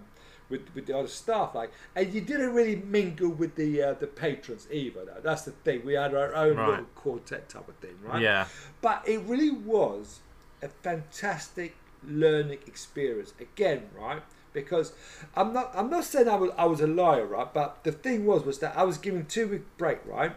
[0.49, 4.07] with with the other staff, like, and you didn't really mingle with the uh, the
[4.07, 5.05] patrons either.
[5.05, 5.21] Though.
[5.23, 5.86] That's the thing.
[5.86, 6.69] We had our own Right.
[6.69, 8.21] little quartet type of thing, right?
[8.21, 8.47] Yeah.
[8.82, 10.19] But it really was
[10.61, 11.75] a fantastic
[12.07, 14.21] learning experience again, right?
[14.53, 14.93] Because
[15.35, 17.53] I'm not I'm not saying I was I was a liar, right?
[17.53, 20.35] But the thing was was that I was given two week break, right?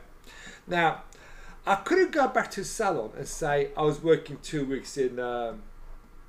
[0.66, 1.02] Now
[1.66, 5.20] I couldn't go back to the salon and say I was working two weeks in
[5.20, 5.62] um,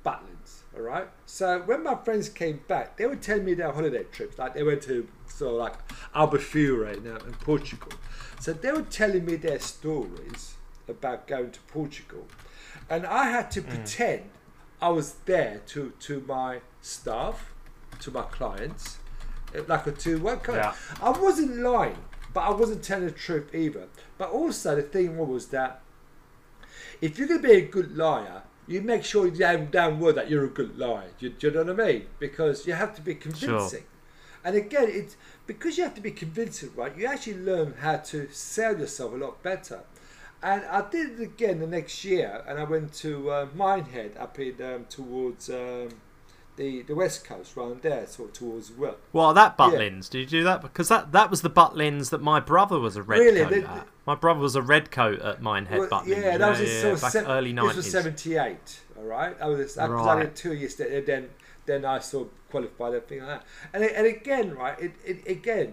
[0.04, 1.08] Butlins, all right?
[1.26, 4.38] So when my friends came back, they were telling me their holiday trips.
[4.38, 5.74] Like they went to sort of like
[6.14, 7.92] Albufeira uh, in Portugal.
[8.38, 10.54] So they were telling me their stories
[10.88, 12.26] about going to Portugal,
[12.88, 14.30] and I had to pretend
[14.84, 17.54] I was there to to my staff,
[18.00, 18.98] to my clients,
[19.56, 20.74] uh, like a two one Yeah.
[21.00, 22.04] I wasn't lying,
[22.34, 23.88] but I wasn't telling the truth either.
[24.18, 25.80] But also the thing was that
[27.00, 30.12] if you're going to be a good liar, you make sure you damn, damn well
[30.12, 31.08] that you're a good liar.
[31.18, 32.06] Do, do you know what I mean?
[32.18, 33.84] Because you have to be convincing.
[34.44, 35.16] And again, it's
[35.46, 36.94] because you have to be convincing, right?
[36.94, 39.80] You actually learn how to sell yourself a lot better.
[40.42, 44.38] And I did it again the next year, and I went to uh, Minehead up
[44.38, 45.88] in um, towards um,
[46.56, 48.96] the the west coast, round there, sort of towards well.
[49.12, 50.60] Well, that Butlins, did you do that?
[50.60, 53.40] Because that that was the Butlins that my brother was a red Really?
[53.42, 53.86] coat They- at.
[54.06, 56.08] My brother was a red coat at Minehead Well, Butlins.
[56.08, 58.80] yeah, that was in yeah, sort of back se- early This was seventy eight.
[58.98, 60.20] All right, I was I, Right.
[60.24, 61.30] did two years there, then
[61.64, 63.46] then I sort of qualified and thing like that.
[63.72, 65.72] And and again, right, it, it again,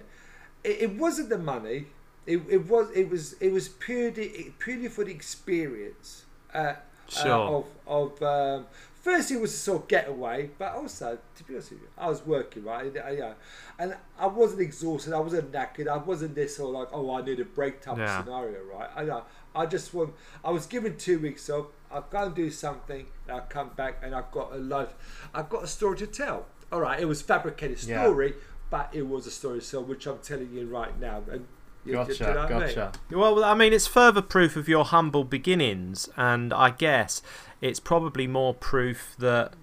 [0.63, 1.87] it, it wasn't the money.
[2.25, 6.25] It, it was it was it was purely purely for the experience.
[6.53, 6.73] Uh,
[7.09, 7.29] Sure.
[7.29, 8.65] uh, of of um,
[9.01, 12.07] first it was a sort of getaway, but also to be honest with you, I
[12.07, 13.33] was working right, I, yeah,
[13.77, 17.41] and I wasn't exhausted, I wasn't knackered, I wasn't this or like oh I need
[17.41, 18.23] a break type Yeah.
[18.23, 18.89] scenario, right?
[18.95, 20.13] I know I just want
[20.45, 21.65] I was given two weeks off.
[21.91, 23.05] I've got to do something.
[23.27, 24.93] And I come back and I've got a life.
[25.33, 26.45] I've got a story to tell.
[26.71, 28.05] All right, it was fabricated Yeah.
[28.05, 28.35] story,
[28.69, 31.23] but it was a story, so which I'm telling you right now.
[31.29, 31.47] And
[31.85, 33.19] you- do you know what I mean?
[33.19, 37.21] Well, I mean, it's further proof of your humble beginnings, and I guess
[37.61, 39.53] it's probably more proof that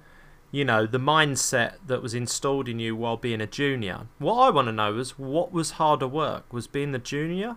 [0.51, 4.07] you know the mindset that was installed in you while being a junior.
[4.19, 6.53] What I want to know is what was harder work?
[6.53, 7.57] Was being the junior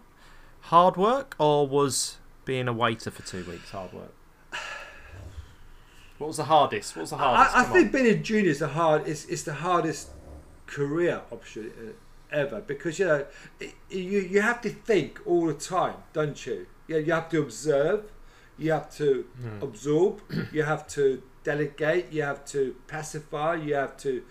[0.66, 4.14] hard work, or was being a waiter for two weeks hard work?
[6.18, 6.96] What was the hardest?
[6.96, 7.56] What was the hardest?
[7.56, 7.92] I, I think on.
[7.94, 9.08] being a junior is the hard.
[9.08, 10.10] It's, it's the hardest
[10.68, 11.92] career option uh,
[12.32, 13.26] ever because you know
[13.60, 16.66] it, you you have to think all the time, don't you?
[16.88, 18.12] Yeah, you have to observe,
[18.58, 19.64] you have to Hmm.
[19.64, 20.22] absorb,
[20.52, 24.24] you have to delegate, you have to pacify, you have to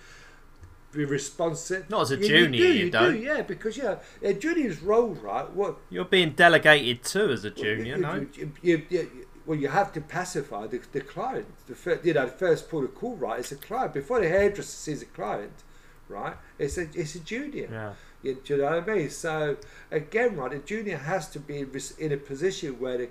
[0.93, 1.89] be responsive.
[1.89, 3.23] Not as a You- junior, do, you do, don't.
[3.23, 5.49] yeah, because yeah, a junior's role, right?
[5.51, 8.27] What You're being delegated to as a junior, you, no?
[8.35, 11.47] you, you, you, well, you have to pacify the, the client.
[11.67, 13.39] The first, you know, the first port of call, right?
[13.41, 13.95] It's a client.
[13.95, 15.63] Before the hairdresser sees a client,
[16.11, 16.37] right?
[16.59, 17.69] It's a it's a junior.
[17.71, 17.93] Yeah.
[18.23, 19.09] You, do you know what I mean?
[19.11, 19.57] So
[19.91, 21.65] again, right, a junior has to be
[21.99, 23.09] in a position where the,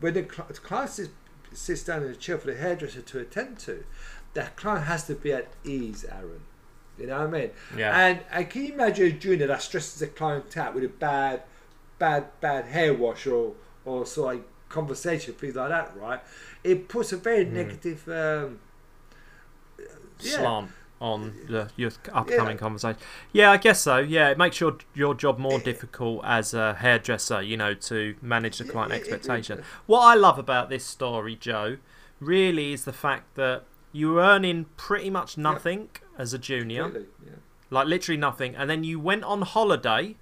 [0.00, 1.10] when the, cli- the client sits,
[1.52, 3.84] sits down in a chair for the hairdresser to attend to,
[4.32, 6.40] that client has to be at ease, Aaron.
[6.98, 7.50] You know what I mean?
[7.76, 7.98] Yeah.
[8.06, 11.42] And, and can you imagine a junior that stresses a client out with a bad,
[11.98, 13.52] bad, bad hair wash or,
[13.84, 16.20] or sort of like conversation, things like that, right?
[16.64, 17.52] It puts a very Mm.
[17.52, 18.60] negative um,
[19.78, 20.36] yeah.
[20.36, 20.70] slant
[21.00, 22.60] on the, your upcoming Yeah.
[22.60, 22.98] conversation.
[23.32, 23.98] Yeah, I guess so.
[23.98, 28.58] Yeah, it makes your your job more difficult as a hairdresser, you know, to manage
[28.58, 29.62] the client expectation.
[29.86, 31.76] What I love about this story, Joe,
[32.20, 35.88] really is the fact that you were earning pretty much nothing
[36.18, 37.32] as a junior, Really, yeah.
[37.70, 40.16] like literally nothing, and then you went on holiday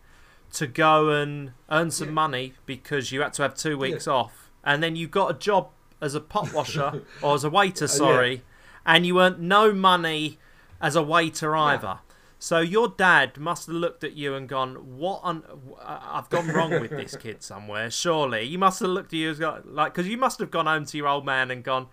[0.53, 2.15] to go and earn some Yeah.
[2.15, 5.71] money because you had to have two weeks off, and then you got a job
[6.01, 7.95] as a pot washer or as a waiter, uh, yeah.
[7.95, 8.43] sorry,
[8.85, 10.39] and you earned no money
[10.81, 12.01] as a waiter either.
[12.39, 15.21] So your dad must have looked at you and gone, "What?
[15.23, 15.43] On,
[15.83, 17.91] I've gone wrong with this kid somewhere.
[17.91, 20.67] Surely you must have looked at you as got like because you must have gone
[20.67, 21.89] home to your old man and gone."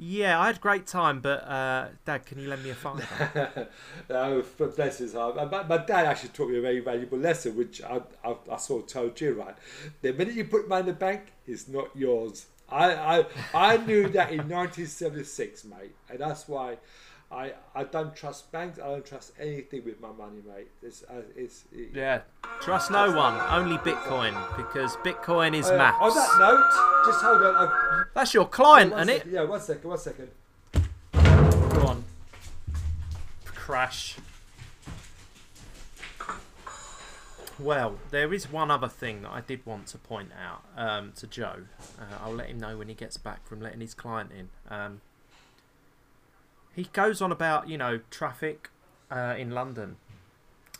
[0.00, 3.68] Yeah, I had a great time, but uh, Dad, can you lend me a fiver?
[4.10, 5.34] oh, but bless his heart.
[5.34, 8.84] My, my dad actually taught me a very valuable lesson, which I, I, I sort
[8.84, 9.56] of told you, right?
[10.02, 12.46] The minute you put money in the bank, it's not yours.
[12.68, 16.76] I, I, I knew that in 1976, mate, and that's why
[17.30, 18.78] I, I don't trust banks.
[18.78, 20.68] I don't trust anything with my money, mate.
[20.82, 22.22] It's, uh, it's, it, Yeah.
[22.62, 25.98] Trust no one, only Bitcoin, because Bitcoin is Uh, maths.
[26.00, 27.54] on that note, just hold on.
[27.68, 29.26] Uh, That's your client, isn't it?
[29.26, 30.28] Yeah, one second, one second.
[31.12, 32.04] Go on.
[33.44, 34.16] Crash.
[37.60, 41.26] Well, there is one other thing that I did want to point out um, to
[41.26, 41.64] Joe.
[42.00, 44.48] Uh, I'll let him know when he gets back from letting his client in.
[44.70, 45.00] Um,
[46.78, 48.70] he goes on about, you know, traffic
[49.10, 49.96] uh, in London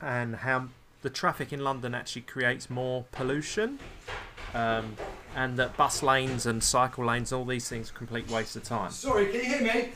[0.00, 0.68] and how
[1.02, 3.78] the traffic in London actually creates more pollution.
[4.54, 4.96] Um,
[5.36, 8.90] and that bus lanes and cycle lanes, all these things, are complete waste of time.
[8.90, 9.88] Sorry, can you hear me?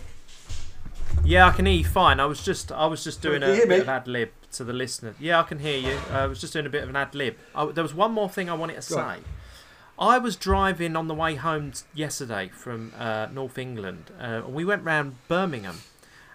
[1.24, 2.20] Yeah, I can hear you fine.
[2.20, 3.78] I was just I was just doing a bit me?
[3.78, 5.14] of ad lib to the listener.
[5.18, 5.98] Yeah, I can hear you.
[6.10, 7.36] I was just doing a bit of an ad lib.
[7.54, 9.00] I, there was one more thing I wanted to Go say.
[9.00, 9.24] on.
[9.98, 14.10] I was driving on the way home yesterday from uh, North England.
[14.20, 15.80] Uh, we went round Birmingham,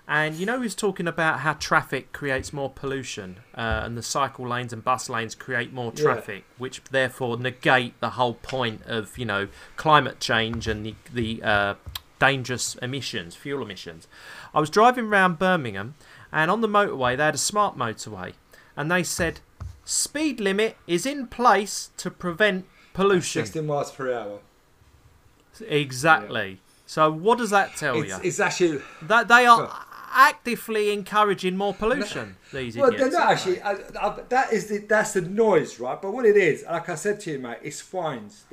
[0.08, 4.02] and you know, he was talking about how traffic creates more pollution, uh, and the
[4.04, 6.04] cycle lanes and bus lanes create more Yeah.
[6.04, 11.44] traffic, which therefore negate the whole point of you know climate change and the the
[11.44, 11.74] uh,
[12.20, 14.08] dangerous emissions, fuel emissions.
[14.54, 15.96] I was driving around Birmingham,
[16.32, 18.34] and on the motorway they had a smart motorway,
[18.76, 19.42] and they said
[19.84, 23.44] speed limit is in place to prevent pollution.
[23.46, 24.40] 60 miles per hour.
[25.68, 26.60] Exactly.
[26.86, 28.20] So what does that tell It's, you?
[28.24, 29.86] it's actually That they are.
[30.12, 32.38] Actively encouraging more pollution.
[32.54, 33.12] These Well, idiots.
[33.12, 33.62] they're not actually.
[33.62, 36.02] I, I, that is the that's the noise, right?
[36.02, 38.46] But what it is, like I said to you, mate, it's fines.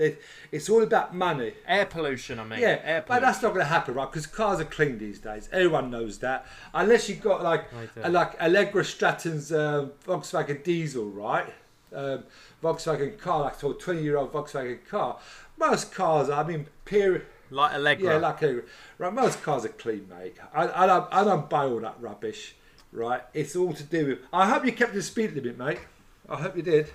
[0.52, 1.54] It's all about money.
[1.66, 2.38] air pollution.
[2.38, 4.10] I mean, Yeah, air but that's not going to happen, right?
[4.10, 5.48] Because cars are clean these days.
[5.52, 6.46] Everyone knows that.
[6.72, 11.52] Unless you've got like Right a, like Allegra Stratton's um, Volkswagen diesel, right?
[11.94, 12.24] Um,
[12.62, 15.18] Volkswagen car, like of twenty year old Volkswagen car.
[15.56, 17.26] Most cars, I mean, period.
[17.54, 18.04] Like Allegra.
[18.04, 18.62] Yeah, like a,
[18.98, 19.12] right.
[19.12, 20.36] Most cars are clean, mate.
[20.52, 22.56] I, I don't I don't buy all that rubbish,
[22.92, 23.22] right?
[23.32, 24.18] It's all to do with.
[24.32, 25.78] I hope you kept the speed limit, mate.
[26.28, 26.90] I hope you did.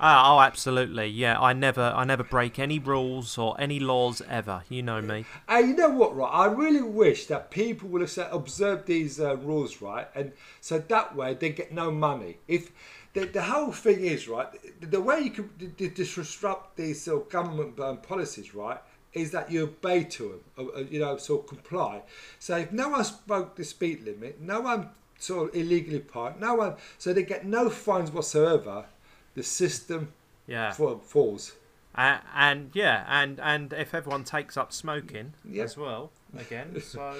[0.00, 1.08] Ah, oh, absolutely.
[1.08, 4.62] Yeah, I never, I never break any rules or any laws ever.
[4.68, 5.24] You know me.
[5.48, 6.30] And you know what, right?
[6.30, 10.06] I really wish that people would have said, observed these uh, rules, right?
[10.14, 12.38] And so that way they get no money.
[12.46, 12.70] If
[13.12, 14.46] the, the whole thing is, right,
[14.80, 18.78] the, the way you can d- d- disrupt these sort of government um, policies, right,
[19.20, 22.02] is that you obey to them, uh, uh, you know, sort of comply.
[22.38, 26.54] So if no one spoke the speed limit, no one sort of illegally parked, no
[26.54, 28.86] one, so they get no fines whatsoever,
[29.34, 30.12] the system
[30.46, 30.72] Yeah.
[30.72, 31.52] falls.
[31.94, 35.64] Uh, and yeah, and and if everyone takes up smoking Yeah.
[35.64, 37.16] as well again, so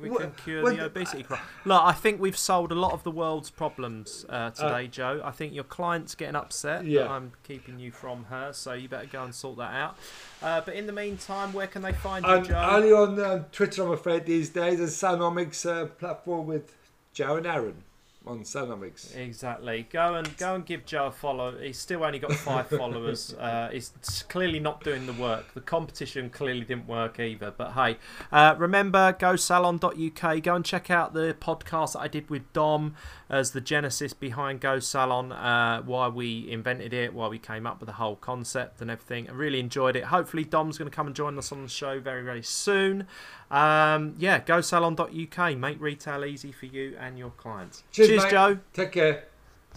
[0.00, 1.40] we can cure well, the obesity crime.
[1.64, 5.20] Look, I think we've solved a lot of the world's problems uh, today, Joe.
[5.24, 7.02] I think your client's getting upset Yeah.
[7.02, 9.96] that I'm keeping you from her, so you better go and sort that out.
[10.42, 12.68] Uh, but in the meantime, where can they find you, Joe?
[12.70, 16.74] only on um, Twitter, I'm afraid, these days, and Salonomics uh, platform with
[17.12, 17.84] Joe and Aaron
[18.26, 19.16] on Salonomics.
[19.16, 19.86] Exactly.
[19.90, 21.58] Go and go and give Joe a follow.
[21.58, 23.34] He's still only got five followers.
[23.34, 23.92] Uh, he's
[24.28, 25.54] clearly not doing the work.
[25.54, 27.52] The competition clearly didn't work either.
[27.56, 27.98] But hey,
[28.30, 30.42] uh, remember gosalon.uk.
[30.42, 32.94] Go and check out the podcast that I did with Dom
[33.28, 35.32] as the genesis behind Go Salon.
[35.32, 39.28] Uh, why we invented it, why we came up with the whole concept and everything.
[39.28, 40.04] I really enjoyed it.
[40.04, 43.06] Hopefully Dom's going to come and join us on the show very very soon.
[43.50, 45.58] Um, yeah, gosalon.uk.
[45.58, 47.84] Make retail easy for you and your clients.
[47.92, 48.30] Cheers, Cheers, mate.
[48.30, 48.58] Joe.
[48.72, 49.24] Take care.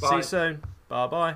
[0.02, 0.10] Bye.
[0.10, 0.64] See you soon.
[0.90, 1.36] Bye bye.